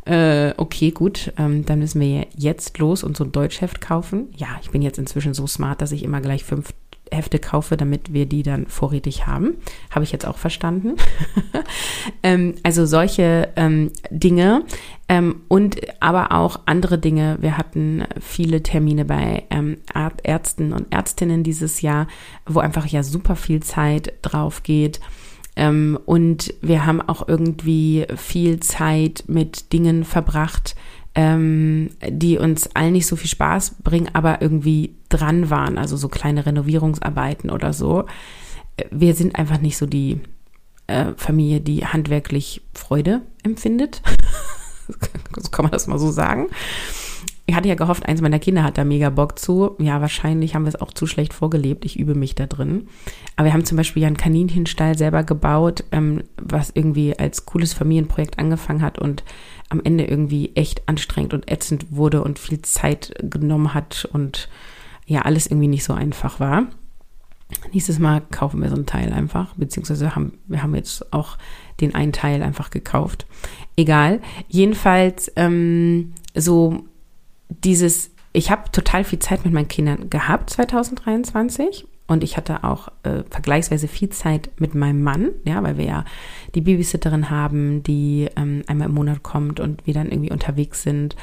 Äh, 0.04 0.54
okay, 0.56 0.90
gut, 0.90 1.34
ähm, 1.36 1.66
dann 1.66 1.80
müssen 1.80 2.00
wir 2.00 2.26
jetzt 2.34 2.78
los 2.78 3.02
und 3.04 3.16
so 3.16 3.24
ein 3.24 3.32
Deutschheft 3.32 3.82
kaufen. 3.82 4.28
Ja, 4.36 4.48
ich 4.62 4.70
bin 4.70 4.80
jetzt 4.80 4.98
inzwischen 4.98 5.34
so 5.34 5.46
smart, 5.46 5.82
dass 5.82 5.92
ich 5.92 6.02
immer 6.02 6.22
gleich 6.22 6.44
fünf 6.44 6.72
Hefte 7.10 7.38
kaufe, 7.38 7.76
damit 7.76 8.12
wir 8.12 8.26
die 8.26 8.42
dann 8.42 8.66
vorrätig 8.66 9.26
haben. 9.26 9.56
Habe 9.90 10.04
ich 10.04 10.12
jetzt 10.12 10.26
auch 10.26 10.38
verstanden. 10.38 10.96
ähm, 12.22 12.54
also 12.62 12.86
solche 12.86 13.48
ähm, 13.56 13.90
Dinge 14.10 14.64
ähm, 15.08 15.42
und 15.48 15.80
aber 16.00 16.32
auch 16.32 16.60
andere 16.66 16.98
Dinge. 16.98 17.38
Wir 17.40 17.56
hatten 17.56 18.04
viele 18.20 18.62
Termine 18.62 19.04
bei 19.04 19.44
ähm, 19.50 19.78
Ärzten 20.22 20.72
und 20.72 20.92
Ärztinnen 20.92 21.42
dieses 21.42 21.80
Jahr, 21.80 22.06
wo 22.46 22.60
einfach 22.60 22.86
ja 22.86 23.02
super 23.02 23.36
viel 23.36 23.62
Zeit 23.62 24.14
drauf 24.22 24.62
geht. 24.62 25.00
Ähm, 25.56 25.98
und 26.06 26.54
wir 26.62 26.86
haben 26.86 27.00
auch 27.00 27.26
irgendwie 27.26 28.06
viel 28.16 28.60
Zeit 28.60 29.24
mit 29.26 29.72
Dingen 29.72 30.04
verbracht, 30.04 30.76
ähm, 31.18 31.90
die 32.08 32.38
uns 32.38 32.76
allen 32.76 32.92
nicht 32.92 33.08
so 33.08 33.16
viel 33.16 33.28
Spaß 33.28 33.82
bringen, 33.82 34.08
aber 34.12 34.40
irgendwie 34.40 34.94
dran 35.08 35.50
waren, 35.50 35.76
also 35.76 35.96
so 35.96 36.08
kleine 36.08 36.46
Renovierungsarbeiten 36.46 37.50
oder 37.50 37.72
so. 37.72 38.06
Wir 38.92 39.16
sind 39.16 39.34
einfach 39.34 39.60
nicht 39.60 39.76
so 39.78 39.86
die 39.86 40.20
äh, 40.86 41.14
Familie, 41.16 41.60
die 41.60 41.84
handwerklich 41.84 42.62
Freude 42.72 43.22
empfindet. 43.42 44.00
so 45.36 45.50
kann 45.50 45.64
man 45.64 45.72
das 45.72 45.88
mal 45.88 45.98
so 45.98 46.12
sagen. 46.12 46.46
Ich 47.48 47.54
hatte 47.54 47.68
ja 47.70 47.76
gehofft, 47.76 48.06
eins 48.06 48.20
meiner 48.20 48.38
Kinder 48.38 48.62
hat 48.62 48.76
da 48.76 48.84
mega 48.84 49.08
Bock 49.08 49.38
zu. 49.38 49.74
Ja, 49.78 50.02
wahrscheinlich 50.02 50.54
haben 50.54 50.66
wir 50.66 50.68
es 50.68 50.80
auch 50.82 50.92
zu 50.92 51.06
schlecht 51.06 51.32
vorgelebt. 51.32 51.86
Ich 51.86 51.98
übe 51.98 52.14
mich 52.14 52.34
da 52.34 52.46
drin. 52.46 52.88
Aber 53.36 53.46
wir 53.46 53.54
haben 53.54 53.64
zum 53.64 53.78
Beispiel 53.78 54.02
ja 54.02 54.06
einen 54.06 54.18
Kaninchenstall 54.18 54.98
selber 54.98 55.24
gebaut, 55.24 55.82
ähm, 55.90 56.24
was 56.36 56.70
irgendwie 56.74 57.18
als 57.18 57.46
cooles 57.46 57.72
Familienprojekt 57.72 58.38
angefangen 58.38 58.82
hat 58.82 58.98
und 58.98 59.24
am 59.70 59.80
Ende 59.82 60.04
irgendwie 60.04 60.52
echt 60.56 60.86
anstrengend 60.90 61.32
und 61.32 61.50
ätzend 61.50 61.86
wurde 61.88 62.22
und 62.22 62.38
viel 62.38 62.60
Zeit 62.60 63.14
genommen 63.22 63.72
hat 63.72 64.06
und 64.12 64.50
ja, 65.06 65.22
alles 65.22 65.46
irgendwie 65.46 65.68
nicht 65.68 65.84
so 65.84 65.94
einfach 65.94 66.40
war. 66.40 66.66
Nächstes 67.72 67.98
Mal 67.98 68.20
kaufen 68.30 68.60
wir 68.60 68.68
so 68.68 68.76
ein 68.76 68.84
Teil 68.84 69.10
einfach, 69.10 69.54
beziehungsweise 69.54 70.14
haben, 70.14 70.34
wir 70.48 70.62
haben 70.62 70.74
jetzt 70.74 71.14
auch 71.14 71.38
den 71.80 71.94
einen 71.94 72.12
Teil 72.12 72.42
einfach 72.42 72.68
gekauft. 72.68 73.24
Egal. 73.74 74.20
Jedenfalls 74.48 75.32
ähm, 75.34 76.12
so 76.34 76.84
dieses, 77.48 78.10
ich 78.32 78.50
habe 78.50 78.70
total 78.72 79.04
viel 79.04 79.18
Zeit 79.18 79.44
mit 79.44 79.54
meinen 79.54 79.68
Kindern 79.68 80.10
gehabt 80.10 80.50
2023 80.50 81.86
und 82.08 82.24
ich 82.24 82.36
hatte 82.38 82.64
auch 82.64 82.88
äh, 83.02 83.22
vergleichsweise 83.28 83.86
viel 83.86 84.08
Zeit 84.08 84.50
mit 84.58 84.74
meinem 84.74 85.02
Mann, 85.02 85.30
ja, 85.44 85.62
weil 85.62 85.76
wir 85.76 85.84
ja 85.84 86.04
die 86.54 86.62
Babysitterin 86.62 87.28
haben, 87.28 87.82
die 87.82 88.28
ähm, 88.34 88.62
einmal 88.66 88.88
im 88.88 88.94
Monat 88.94 89.22
kommt 89.22 89.60
und 89.60 89.86
wir 89.86 89.92
dann 89.92 90.10
irgendwie 90.10 90.32
unterwegs 90.32 90.82
sind. 90.82 91.16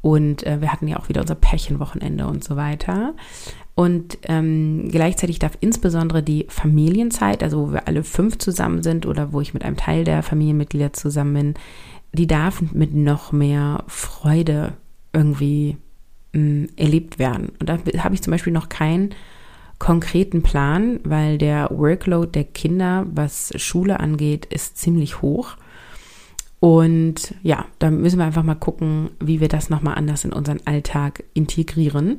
Und 0.00 0.44
äh, 0.44 0.60
wir 0.60 0.72
hatten 0.72 0.88
ja 0.88 0.98
auch 0.98 1.08
wieder 1.08 1.20
unser 1.20 1.36
Pärchenwochenende 1.36 2.26
und 2.26 2.42
so 2.42 2.56
weiter. 2.56 3.14
Und 3.76 4.18
ähm, 4.24 4.88
gleichzeitig 4.90 5.38
darf 5.38 5.56
insbesondere 5.60 6.24
die 6.24 6.46
Familienzeit, 6.48 7.44
also 7.44 7.68
wo 7.68 7.72
wir 7.72 7.86
alle 7.86 8.02
fünf 8.02 8.38
zusammen 8.38 8.82
sind 8.82 9.06
oder 9.06 9.32
wo 9.32 9.40
ich 9.40 9.54
mit 9.54 9.64
einem 9.64 9.76
Teil 9.76 10.02
der 10.02 10.24
Familienmitglieder 10.24 10.92
zusammen 10.92 11.34
bin, 11.34 11.54
die 12.12 12.26
darf 12.26 12.60
mit 12.72 12.94
noch 12.94 13.30
mehr 13.30 13.84
Freude 13.86 14.74
irgendwie 15.12 15.76
mh, 16.32 16.40
mm, 16.40 16.68
erlebt 16.76 17.18
werden. 17.18 17.52
Und 17.58 17.68
da 17.68 17.78
habe 17.98 18.14
ich 18.14 18.22
zum 18.22 18.30
Beispiel 18.30 18.52
noch 18.52 18.68
keinen 18.68 19.14
konkreten 19.78 20.42
Plan, 20.42 21.00
weil 21.02 21.38
der 21.38 21.68
Workload 21.70 22.30
der 22.32 22.44
Kinder, 22.44 23.04
was 23.12 23.52
Schule 23.56 23.98
angeht, 23.98 24.46
ist 24.46 24.78
ziemlich 24.78 25.22
hoch. 25.22 25.56
Und 26.60 27.34
ja, 27.42 27.64
da 27.80 27.90
müssen 27.90 28.18
wir 28.18 28.24
einfach 28.24 28.44
mal 28.44 28.54
gucken, 28.54 29.10
wie 29.18 29.40
wir 29.40 29.48
das 29.48 29.70
nochmal 29.70 29.96
anders 29.96 30.24
in 30.24 30.32
unseren 30.32 30.60
Alltag 30.64 31.24
integrieren. 31.34 32.18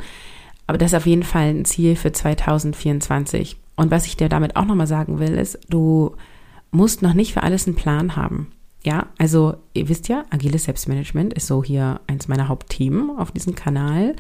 Aber 0.68 0.78
das 0.78 0.92
ist 0.92 0.98
auf 0.98 1.06
jeden 1.06 1.24
Fall 1.24 1.52
ein 1.52 1.64
Ziel 1.64 1.96
für 1.96 2.12
2024. 2.12 3.56
Und 3.78 3.92
was 3.92 4.06
ich 4.06 4.18
dir 4.18 4.28
damit 4.28 4.58
auch 4.58 4.66
nochmal 4.66 4.88
sagen 4.88 5.20
will, 5.20 5.36
ist, 5.38 5.60
du 5.70 6.16
musst 6.72 7.02
noch 7.02 7.14
nicht 7.14 7.34
für 7.34 7.44
alles 7.44 7.68
einen 7.68 7.78
Plan 7.78 8.18
haben. 8.18 8.52
Ja, 8.86 9.08
also 9.18 9.56
ihr 9.74 9.88
wisst 9.88 10.10
ja, 10.10 10.26
agiles 10.30 10.66
Selbstmanagement 10.66 11.34
ist 11.34 11.48
so 11.48 11.64
hier 11.64 12.02
eins 12.08 12.28
meiner 12.28 12.50
Hauptthemen 12.50 13.18
auf 13.18 13.32
diesem 13.32 13.56
Kanal. 13.56 14.16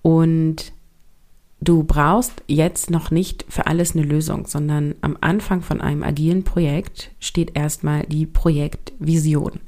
Und 0.00 0.72
du 1.60 1.84
brauchst 1.84 2.42
jetzt 2.46 2.90
noch 2.90 3.10
nicht 3.10 3.44
für 3.48 3.66
alles 3.66 3.94
eine 3.94 4.04
Lösung, 4.04 4.46
sondern 4.46 4.94
am 5.02 5.18
Anfang 5.20 5.60
von 5.60 5.82
einem 5.82 6.02
agilen 6.02 6.44
Projekt 6.44 7.10
steht 7.20 7.56
erstmal 7.56 8.04
die 8.04 8.24
Projektvision. 8.24 9.60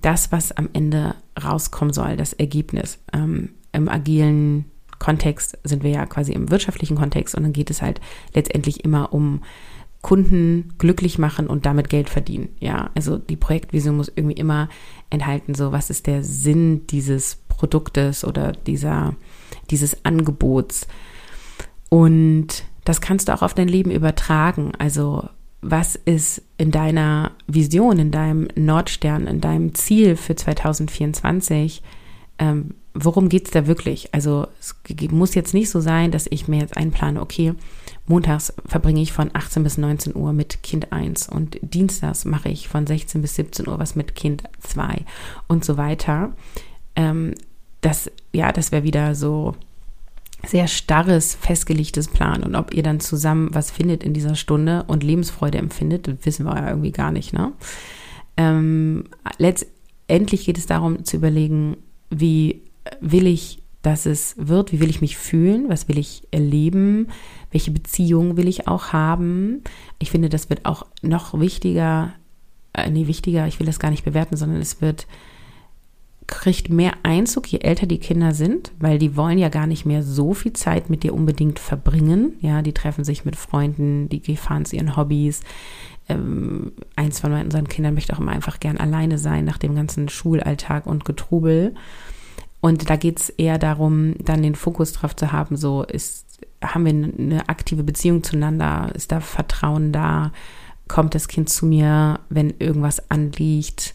Das, 0.00 0.30
was 0.30 0.52
am 0.52 0.68
Ende 0.72 1.16
rauskommen 1.42 1.92
soll, 1.92 2.16
das 2.16 2.32
Ergebnis. 2.32 2.98
Ähm, 3.12 3.54
Im 3.72 3.88
agilen 3.88 4.66
Kontext 5.00 5.58
sind 5.64 5.82
wir 5.82 5.90
ja 5.90 6.06
quasi 6.06 6.32
im 6.32 6.50
wirtschaftlichen 6.50 6.96
Kontext 6.96 7.34
und 7.34 7.42
dann 7.42 7.52
geht 7.52 7.70
es 7.70 7.82
halt 7.82 8.00
letztendlich 8.34 8.84
immer 8.84 9.12
um 9.12 9.42
Kunden 10.04 10.74
glücklich 10.78 11.18
machen 11.18 11.48
und 11.48 11.66
damit 11.66 11.88
Geld 11.88 12.10
verdienen. 12.10 12.50
Ja, 12.60 12.90
also 12.94 13.16
die 13.16 13.36
Projektvision 13.36 13.96
muss 13.96 14.12
irgendwie 14.14 14.36
immer 14.36 14.68
enthalten, 15.10 15.54
so 15.54 15.72
was 15.72 15.90
ist 15.90 16.06
der 16.06 16.22
Sinn 16.22 16.86
dieses 16.88 17.36
Produktes 17.48 18.22
oder 18.22 18.52
dieser, 18.52 19.16
dieses 19.70 20.04
Angebots 20.04 20.86
und 21.88 22.64
das 22.84 23.00
kannst 23.00 23.28
du 23.28 23.34
auch 23.34 23.42
auf 23.42 23.54
dein 23.54 23.68
Leben 23.68 23.90
übertragen. 23.90 24.72
Also 24.78 25.28
was 25.62 25.96
ist 25.96 26.42
in 26.58 26.70
deiner 26.70 27.32
Vision, 27.46 27.98
in 27.98 28.10
deinem 28.10 28.48
Nordstern, 28.56 29.26
in 29.26 29.40
deinem 29.40 29.74
Ziel 29.74 30.16
für 30.16 30.36
2024? 30.36 31.82
Ähm, 32.38 32.74
worum 32.94 33.28
geht's 33.28 33.50
da 33.50 33.66
wirklich? 33.66 34.12
Also 34.12 34.46
es 34.60 34.74
muss 35.10 35.34
jetzt 35.34 35.54
nicht 35.54 35.70
so 35.70 35.80
sein, 35.80 36.10
dass 36.10 36.26
ich 36.30 36.48
mir 36.48 36.60
jetzt 36.60 36.76
einplane, 36.76 37.20
okay, 37.20 37.54
montags 38.06 38.52
verbringe 38.66 39.02
ich 39.02 39.12
von 39.12 39.30
18 39.32 39.62
bis 39.62 39.78
19 39.78 40.14
Uhr 40.14 40.32
mit 40.32 40.62
Kind 40.62 40.92
1 40.92 41.28
und 41.28 41.58
dienstags 41.62 42.24
mache 42.24 42.48
ich 42.48 42.68
von 42.68 42.86
16 42.86 43.20
bis 43.22 43.34
17 43.36 43.68
Uhr 43.68 43.78
was 43.78 43.96
mit 43.96 44.14
Kind 44.14 44.44
2 44.60 45.04
und 45.48 45.64
so 45.64 45.76
weiter. 45.76 46.32
Ähm, 46.96 47.34
das, 47.80 48.10
ja, 48.32 48.52
das 48.52 48.72
wäre 48.72 48.84
wieder 48.84 49.14
so 49.14 49.54
sehr 50.46 50.68
starres, 50.68 51.34
festgelegtes 51.34 52.08
Plan. 52.08 52.42
Und 52.42 52.54
ob 52.54 52.74
ihr 52.74 52.82
dann 52.82 53.00
zusammen 53.00 53.50
was 53.52 53.70
findet 53.70 54.04
in 54.04 54.14
dieser 54.14 54.34
Stunde 54.34 54.84
und 54.86 55.02
Lebensfreude 55.02 55.58
empfindet, 55.58 56.24
wissen 56.24 56.46
wir 56.46 56.56
ja 56.56 56.68
irgendwie 56.68 56.92
gar 56.92 57.10
nicht. 57.10 57.32
Ne? 57.32 57.52
Ähm, 58.36 59.04
letztendlich 59.38 60.44
geht 60.44 60.58
es 60.58 60.66
darum 60.66 61.04
zu 61.04 61.16
überlegen, 61.16 61.76
wie 62.20 62.62
will 63.00 63.26
ich, 63.26 63.62
dass 63.82 64.06
es 64.06 64.34
wird, 64.38 64.72
wie 64.72 64.80
will 64.80 64.90
ich 64.90 65.00
mich 65.00 65.16
fühlen, 65.16 65.68
was 65.68 65.88
will 65.88 65.98
ich 65.98 66.22
erleben, 66.30 67.08
welche 67.50 67.70
Beziehungen 67.70 68.36
will 68.36 68.48
ich 68.48 68.66
auch 68.66 68.92
haben. 68.92 69.62
Ich 69.98 70.10
finde, 70.10 70.28
das 70.28 70.48
wird 70.48 70.64
auch 70.64 70.86
noch 71.02 71.38
wichtiger, 71.38 72.14
äh, 72.72 72.90
nee, 72.90 73.06
wichtiger, 73.06 73.46
ich 73.46 73.60
will 73.60 73.66
das 73.66 73.78
gar 73.78 73.90
nicht 73.90 74.04
bewerten, 74.04 74.36
sondern 74.36 74.60
es 74.60 74.80
wird 74.80 75.06
kriegt 76.26 76.70
mehr 76.70 76.94
Einzug, 77.02 77.46
je 77.48 77.58
älter 77.58 77.86
die 77.86 77.98
Kinder 77.98 78.32
sind, 78.32 78.72
weil 78.78 78.98
die 78.98 79.16
wollen 79.16 79.38
ja 79.38 79.50
gar 79.50 79.66
nicht 79.66 79.84
mehr 79.84 80.02
so 80.02 80.32
viel 80.32 80.54
Zeit 80.54 80.88
mit 80.88 81.02
dir 81.02 81.12
unbedingt 81.12 81.58
verbringen. 81.58 82.34
Ja, 82.40 82.62
die 82.62 82.72
treffen 82.72 83.04
sich 83.04 83.24
mit 83.24 83.36
Freunden, 83.36 84.08
die 84.08 84.36
fahren 84.36 84.64
zu 84.64 84.76
ihren 84.76 84.96
Hobbys. 84.96 85.42
Ähm, 86.08 86.72
eins 86.96 87.20
von 87.20 87.32
unseren 87.32 87.68
Kindern 87.68 87.94
möchte 87.94 88.12
auch 88.14 88.20
immer 88.20 88.32
einfach 88.32 88.60
gern 88.60 88.76
alleine 88.76 89.18
sein 89.18 89.44
nach 89.44 89.58
dem 89.58 89.74
ganzen 89.74 90.08
Schulalltag 90.08 90.86
und 90.86 91.04
Getrubel. 91.04 91.74
Und 92.60 92.88
da 92.88 92.96
geht 92.96 93.20
es 93.20 93.28
eher 93.30 93.58
darum, 93.58 94.14
dann 94.18 94.42
den 94.42 94.54
Fokus 94.54 94.92
drauf 94.92 95.14
zu 95.14 95.32
haben, 95.32 95.56
so 95.56 95.82
ist, 95.82 96.40
haben 96.62 96.86
wir 96.86 96.92
eine 96.92 97.48
aktive 97.48 97.84
Beziehung 97.84 98.22
zueinander, 98.22 98.90
ist 98.94 99.12
da 99.12 99.20
Vertrauen 99.20 99.92
da, 99.92 100.32
kommt 100.88 101.14
das 101.14 101.28
Kind 101.28 101.48
zu 101.48 101.66
mir, 101.66 102.20
wenn 102.30 102.54
irgendwas 102.58 103.10
anliegt 103.10 103.94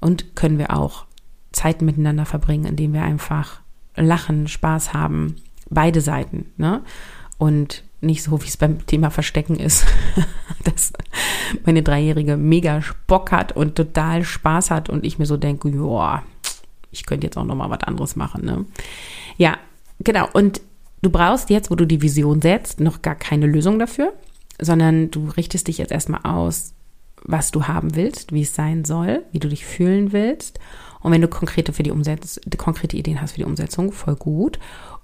und 0.00 0.36
können 0.36 0.58
wir 0.58 0.76
auch 0.76 1.06
Zeit 1.52 1.82
miteinander 1.82 2.26
verbringen, 2.26 2.66
indem 2.66 2.92
wir 2.92 3.02
einfach 3.02 3.60
lachen, 3.96 4.48
Spaß 4.48 4.92
haben, 4.92 5.36
beide 5.68 6.00
Seiten, 6.00 6.46
ne? 6.56 6.82
Und 7.38 7.84
nicht 8.00 8.22
so, 8.22 8.40
wie 8.42 8.46
es 8.46 8.56
beim 8.56 8.86
Thema 8.86 9.10
Verstecken 9.10 9.56
ist, 9.56 9.86
dass 10.64 10.92
meine 11.64 11.82
Dreijährige 11.82 12.36
mega 12.36 12.80
Bock 13.06 13.32
hat 13.32 13.52
und 13.52 13.74
total 13.74 14.24
Spaß 14.24 14.70
hat 14.70 14.88
und 14.88 15.04
ich 15.04 15.18
mir 15.18 15.26
so 15.26 15.36
denke, 15.36 15.68
ja, 15.70 16.22
ich 16.90 17.06
könnte 17.06 17.26
jetzt 17.26 17.36
auch 17.36 17.44
noch 17.44 17.54
mal 17.54 17.70
was 17.70 17.82
anderes 17.82 18.16
machen, 18.16 18.44
ne? 18.44 18.64
Ja, 19.36 19.58
genau. 20.00 20.28
Und 20.32 20.60
du 21.02 21.10
brauchst 21.10 21.50
jetzt, 21.50 21.70
wo 21.70 21.74
du 21.74 21.86
die 21.86 22.02
Vision 22.02 22.40
setzt, 22.40 22.80
noch 22.80 23.02
gar 23.02 23.14
keine 23.14 23.46
Lösung 23.46 23.78
dafür, 23.78 24.12
sondern 24.60 25.10
du 25.10 25.28
richtest 25.28 25.68
dich 25.68 25.78
jetzt 25.78 25.92
erstmal 25.92 26.22
aus, 26.24 26.74
was 27.22 27.50
du 27.50 27.64
haben 27.68 27.94
willst, 27.96 28.32
wie 28.32 28.42
es 28.42 28.54
sein 28.54 28.84
soll, 28.84 29.22
wie 29.30 29.38
du 29.38 29.48
dich 29.48 29.64
fühlen 29.64 30.12
willst 30.12 30.58
und 31.00 31.12
wenn 31.12 31.22
du 31.22 31.28
konkrete 31.28 31.72
für 31.72 31.82
die 31.82 31.90
konkrete 32.56 32.96
Ideen 32.96 33.20
hast 33.20 33.32
für 33.32 33.38
die 33.38 33.44
Umsetzung, 33.44 33.92
voll 33.92 34.16
gut. 34.16 34.58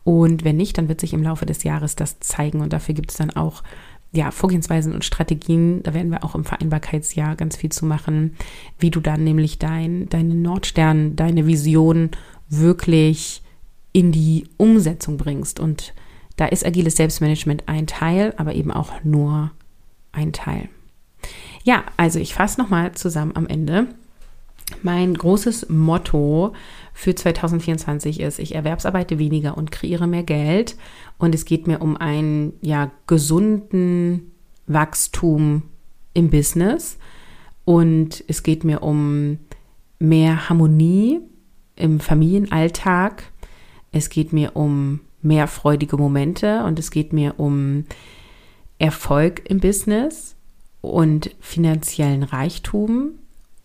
Und 0.06 0.44
wenn 0.44 0.56
nicht, 0.56 0.78
dann 0.78 0.88
wird 0.88 1.00
sich 1.00 1.14
im 1.14 1.24
Laufe 1.24 1.46
des 1.46 1.64
Jahres 1.64 1.96
das 1.96 2.20
zeigen. 2.20 2.60
Und 2.60 2.72
dafür 2.72 2.94
gibt 2.94 3.10
es 3.10 3.16
dann 3.16 3.30
auch 3.30 3.64
ja, 4.12 4.30
Vorgehensweisen 4.30 4.94
und 4.94 5.04
Strategien, 5.04 5.82
da 5.82 5.92
werden 5.92 6.12
wir 6.12 6.22
auch 6.22 6.36
im 6.36 6.44
Vereinbarkeitsjahr 6.44 7.34
ganz 7.34 7.56
viel 7.56 7.72
zu 7.72 7.84
machen, 7.84 8.36
wie 8.78 8.92
du 8.92 9.00
dann 9.00 9.24
nämlich 9.24 9.58
dein, 9.58 10.08
deine 10.08 10.36
Nordstern, 10.36 11.16
deine 11.16 11.48
Vision 11.48 12.12
wirklich 12.48 13.42
in 13.90 14.12
die 14.12 14.46
Umsetzung 14.58 15.16
bringst. 15.16 15.58
Und 15.58 15.92
da 16.36 16.46
ist 16.46 16.64
agiles 16.64 16.94
Selbstmanagement 16.94 17.64
ein 17.66 17.88
Teil, 17.88 18.32
aber 18.36 18.54
eben 18.54 18.70
auch 18.70 18.92
nur 19.02 19.50
ein 20.12 20.32
Teil. 20.32 20.68
Ja, 21.64 21.82
also 21.96 22.20
ich 22.20 22.32
fasse 22.32 22.60
nochmal 22.60 22.92
zusammen 22.92 23.32
am 23.34 23.48
Ende. 23.48 23.88
Mein 24.82 25.14
großes 25.14 25.68
Motto 25.68 26.52
für 26.92 27.14
2024 27.14 28.20
ist, 28.20 28.38
ich 28.38 28.54
erwerbsarbeite 28.54 29.18
weniger 29.18 29.56
und 29.56 29.70
kreiere 29.70 30.06
mehr 30.06 30.24
Geld. 30.24 30.76
Und 31.18 31.34
es 31.34 31.44
geht 31.44 31.66
mir 31.66 31.80
um 31.80 31.96
einen 31.96 32.54
ja, 32.62 32.90
gesunden 33.06 34.32
Wachstum 34.66 35.62
im 36.14 36.30
Business. 36.30 36.98
Und 37.64 38.24
es 38.26 38.42
geht 38.42 38.64
mir 38.64 38.82
um 38.82 39.38
mehr 39.98 40.48
Harmonie 40.48 41.20
im 41.76 42.00
Familienalltag. 42.00 43.24
Es 43.92 44.08
geht 44.08 44.32
mir 44.32 44.56
um 44.56 45.00
mehr 45.22 45.46
freudige 45.48 45.96
Momente 45.96 46.64
und 46.64 46.78
es 46.78 46.90
geht 46.90 47.12
mir 47.12 47.34
um 47.38 47.84
Erfolg 48.78 49.48
im 49.48 49.60
Business 49.60 50.36
und 50.80 51.34
finanziellen 51.40 52.22
Reichtum 52.22 53.12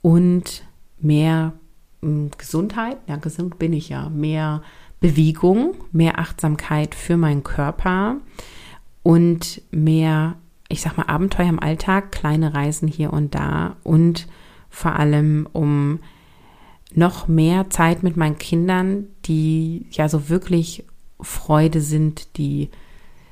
und 0.02 0.64
mehr 1.04 1.54
hm, 2.02 2.32
Gesundheit, 2.38 2.98
ja, 3.08 3.16
gesund 3.18 3.60
bin 3.60 3.74
ich 3.74 3.90
ja, 3.90 4.10
mehr 4.10 4.62
Bewegung, 5.00 5.76
mehr 5.92 6.20
Achtsamkeit 6.20 6.96
für 6.96 7.18
meinen 7.18 7.44
Körper 7.44 8.18
und 9.04 9.62
mehr, 9.72 10.36
ich 10.70 10.82
sag 10.82 10.98
mal, 10.98 11.08
Abenteuer 11.08 11.50
im 11.50 11.60
Alltag, 11.60 12.12
kleine 12.12 12.54
Reisen 12.54 12.88
hier 12.88 13.12
und 13.12 13.36
da 13.36 13.78
und 13.84 14.28
vor 14.70 14.96
allem 14.96 15.48
um 15.52 16.00
noch 16.94 17.28
mehr 17.28 17.70
Zeit 17.70 18.04
mit 18.04 18.18
meinen 18.18 18.38
Kindern, 18.38 19.08
die 19.26 19.86
ja 19.92 20.10
so 20.10 20.30
wirklich 20.30 20.86
Freude 21.20 21.82
sind, 21.82 22.38
die 22.38 22.70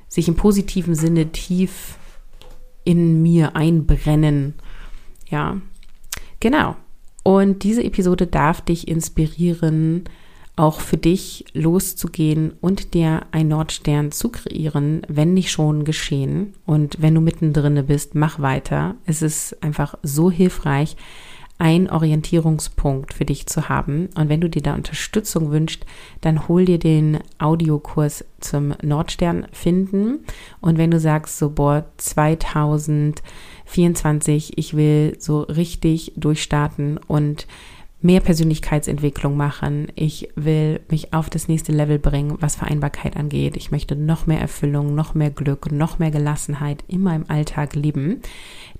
sich 0.07 0.27
im 0.27 0.35
positiven 0.35 0.95
Sinne 0.95 1.31
tief 1.31 1.97
in 2.83 3.21
mir 3.21 3.55
einbrennen. 3.55 4.55
Ja, 5.29 5.57
genau. 6.39 6.75
Und 7.29 7.61
diese 7.61 7.83
Episode 7.83 8.25
darf 8.25 8.59
dich 8.59 8.87
inspirieren, 8.87 10.05
auch 10.55 10.79
für 10.79 10.97
dich 10.97 11.45
loszugehen 11.53 12.53
und 12.59 12.95
dir 12.95 13.21
ein 13.31 13.49
Nordstern 13.49 14.11
zu 14.11 14.29
kreieren, 14.29 15.03
wenn 15.07 15.35
nicht 15.35 15.51
schon 15.51 15.83
geschehen. 15.83 16.55
Und 16.65 16.99
wenn 17.03 17.13
du 17.13 17.21
mittendrin 17.21 17.85
bist, 17.85 18.15
mach 18.15 18.39
weiter. 18.39 18.95
Es 19.05 19.21
ist 19.21 19.61
einfach 19.61 19.93
so 20.01 20.31
hilfreich, 20.31 20.97
ein 21.59 21.89
Orientierungspunkt 21.89 23.13
für 23.13 23.25
dich 23.25 23.45
zu 23.45 23.69
haben. 23.69 24.09
Und 24.15 24.29
wenn 24.29 24.41
du 24.41 24.49
dir 24.49 24.63
da 24.63 24.73
Unterstützung 24.73 25.51
wünschst, 25.51 25.85
dann 26.21 26.47
hol 26.47 26.65
dir 26.65 26.79
den 26.79 27.19
Audiokurs 27.37 28.25
zum 28.39 28.73
Nordstern 28.81 29.45
finden. 29.51 30.21
Und 30.61 30.77
wenn 30.77 30.89
du 30.89 30.99
sagst, 30.99 31.37
so, 31.37 31.51
boah, 31.51 31.85
2024, 33.69 34.57
ich 34.57 34.75
will 34.75 35.15
so 35.19 35.41
richtig 35.41 36.13
durchstarten 36.15 36.97
und 36.97 37.47
mehr 38.01 38.21
Persönlichkeitsentwicklung 38.21 39.35
machen. 39.35 39.87
Ich 39.95 40.29
will 40.35 40.79
mich 40.89 41.13
auf 41.13 41.29
das 41.29 41.47
nächste 41.49 41.73
Level 41.73 41.99
bringen, 41.99 42.37
was 42.39 42.55
Vereinbarkeit 42.55 43.17
angeht. 43.17 43.57
Ich 43.57 43.71
möchte 43.71 43.95
noch 43.95 44.25
mehr 44.25 44.39
Erfüllung, 44.39 44.95
noch 44.95 45.15
mehr 45.15 45.31
Glück, 45.31 45.71
noch 45.71 45.99
mehr 45.99 46.11
Gelassenheit 46.11 46.83
immer 46.87 47.13
im 47.13 47.29
Alltag 47.29 47.75
leben. 47.75 48.21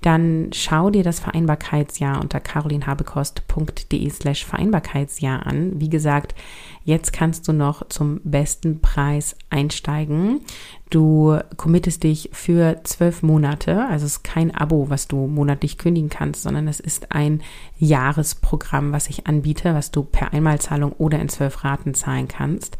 Dann 0.00 0.48
schau 0.54 0.88
dir 0.88 1.04
das 1.04 1.20
Vereinbarkeitsjahr 1.20 2.20
unter 2.20 2.40
carolinhabekost.de 2.40 4.08
slash 4.08 4.46
Vereinbarkeitsjahr 4.46 5.46
an. 5.46 5.78
Wie 5.78 5.90
gesagt, 5.90 6.34
Jetzt 6.84 7.12
kannst 7.12 7.46
du 7.46 7.52
noch 7.52 7.88
zum 7.88 8.20
besten 8.24 8.80
Preis 8.80 9.36
einsteigen. 9.50 10.40
Du 10.88 11.38
committest 11.56 12.02
dich 12.02 12.30
für 12.32 12.80
zwölf 12.84 13.22
Monate, 13.22 13.86
also 13.86 14.06
es 14.06 14.16
ist 14.16 14.24
kein 14.24 14.54
Abo, 14.54 14.90
was 14.90 15.06
du 15.06 15.26
monatlich 15.26 15.78
kündigen 15.78 16.10
kannst, 16.10 16.42
sondern 16.42 16.66
es 16.68 16.80
ist 16.80 17.12
ein 17.12 17.42
Jahresprogramm, 17.78 18.92
was 18.92 19.08
ich 19.08 19.26
anbiete, 19.26 19.74
was 19.74 19.90
du 19.90 20.02
per 20.02 20.32
Einmalzahlung 20.32 20.92
oder 20.92 21.20
in 21.20 21.28
zwölf 21.28 21.64
Raten 21.64 21.94
zahlen 21.94 22.28
kannst. 22.28 22.78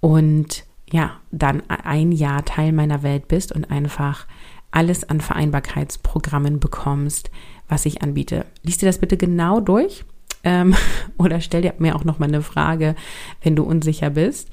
Und 0.00 0.64
ja, 0.90 1.12
dann 1.30 1.62
ein 1.68 2.12
Jahr 2.12 2.44
Teil 2.44 2.72
meiner 2.72 3.02
Welt 3.02 3.28
bist 3.28 3.52
und 3.52 3.70
einfach 3.70 4.26
alles 4.70 5.08
an 5.08 5.20
Vereinbarkeitsprogrammen 5.20 6.60
bekommst, 6.60 7.30
was 7.68 7.86
ich 7.86 8.02
anbiete. 8.02 8.44
Lies 8.62 8.78
dir 8.78 8.86
das 8.86 8.98
bitte 8.98 9.16
genau 9.16 9.60
durch 9.60 10.04
ähm, 10.46 10.74
oder 11.18 11.40
stell 11.40 11.60
dir 11.60 11.74
mir 11.78 11.96
auch 11.96 12.04
noch 12.04 12.18
mal 12.18 12.28
eine 12.28 12.40
Frage, 12.40 12.94
wenn 13.42 13.56
du 13.56 13.64
unsicher 13.64 14.10
bist. 14.10 14.48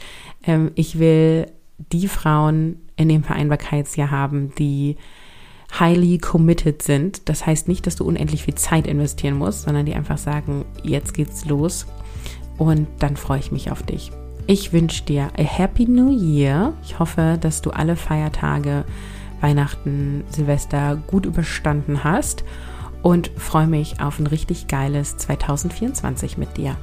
Ähm, 0.45 0.71
ich 0.75 0.99
will 0.99 1.45
die 1.77 2.07
Frauen 2.07 2.81
in 2.95 3.09
dem 3.09 3.23
Vereinbarkeitsjahr 3.23 4.11
haben, 4.11 4.53
die 4.57 4.97
highly 5.79 6.17
committed 6.17 6.81
sind. 6.81 7.29
Das 7.29 7.45
heißt 7.45 7.67
nicht, 7.67 7.87
dass 7.87 7.95
du 7.95 8.05
unendlich 8.05 8.43
viel 8.43 8.55
Zeit 8.55 8.87
investieren 8.87 9.37
musst, 9.37 9.63
sondern 9.63 9.85
die 9.85 9.93
einfach 9.93 10.17
sagen, 10.17 10.65
jetzt 10.83 11.13
geht's 11.13 11.45
los 11.45 11.85
und 12.57 12.87
dann 12.99 13.15
freue 13.15 13.39
ich 13.39 13.51
mich 13.51 13.71
auf 13.71 13.83
dich. 13.83 14.11
Ich 14.45 14.73
wünsche 14.73 15.03
dir 15.03 15.29
a 15.37 15.43
happy 15.43 15.85
new 15.85 16.11
year. 16.11 16.73
Ich 16.83 16.99
hoffe, 16.99 17.37
dass 17.39 17.61
du 17.61 17.71
alle 17.71 17.95
Feiertage, 17.95 18.83
Weihnachten, 19.41 20.23
Silvester 20.29 21.01
gut 21.07 21.25
überstanden 21.25 22.03
hast 22.03 22.43
und 23.03 23.29
freue 23.37 23.67
mich 23.67 23.99
auf 23.99 24.17
ein 24.17 24.25
richtig 24.25 24.67
geiles 24.67 25.17
2024 25.17 26.37
mit 26.39 26.57
dir. 26.57 26.75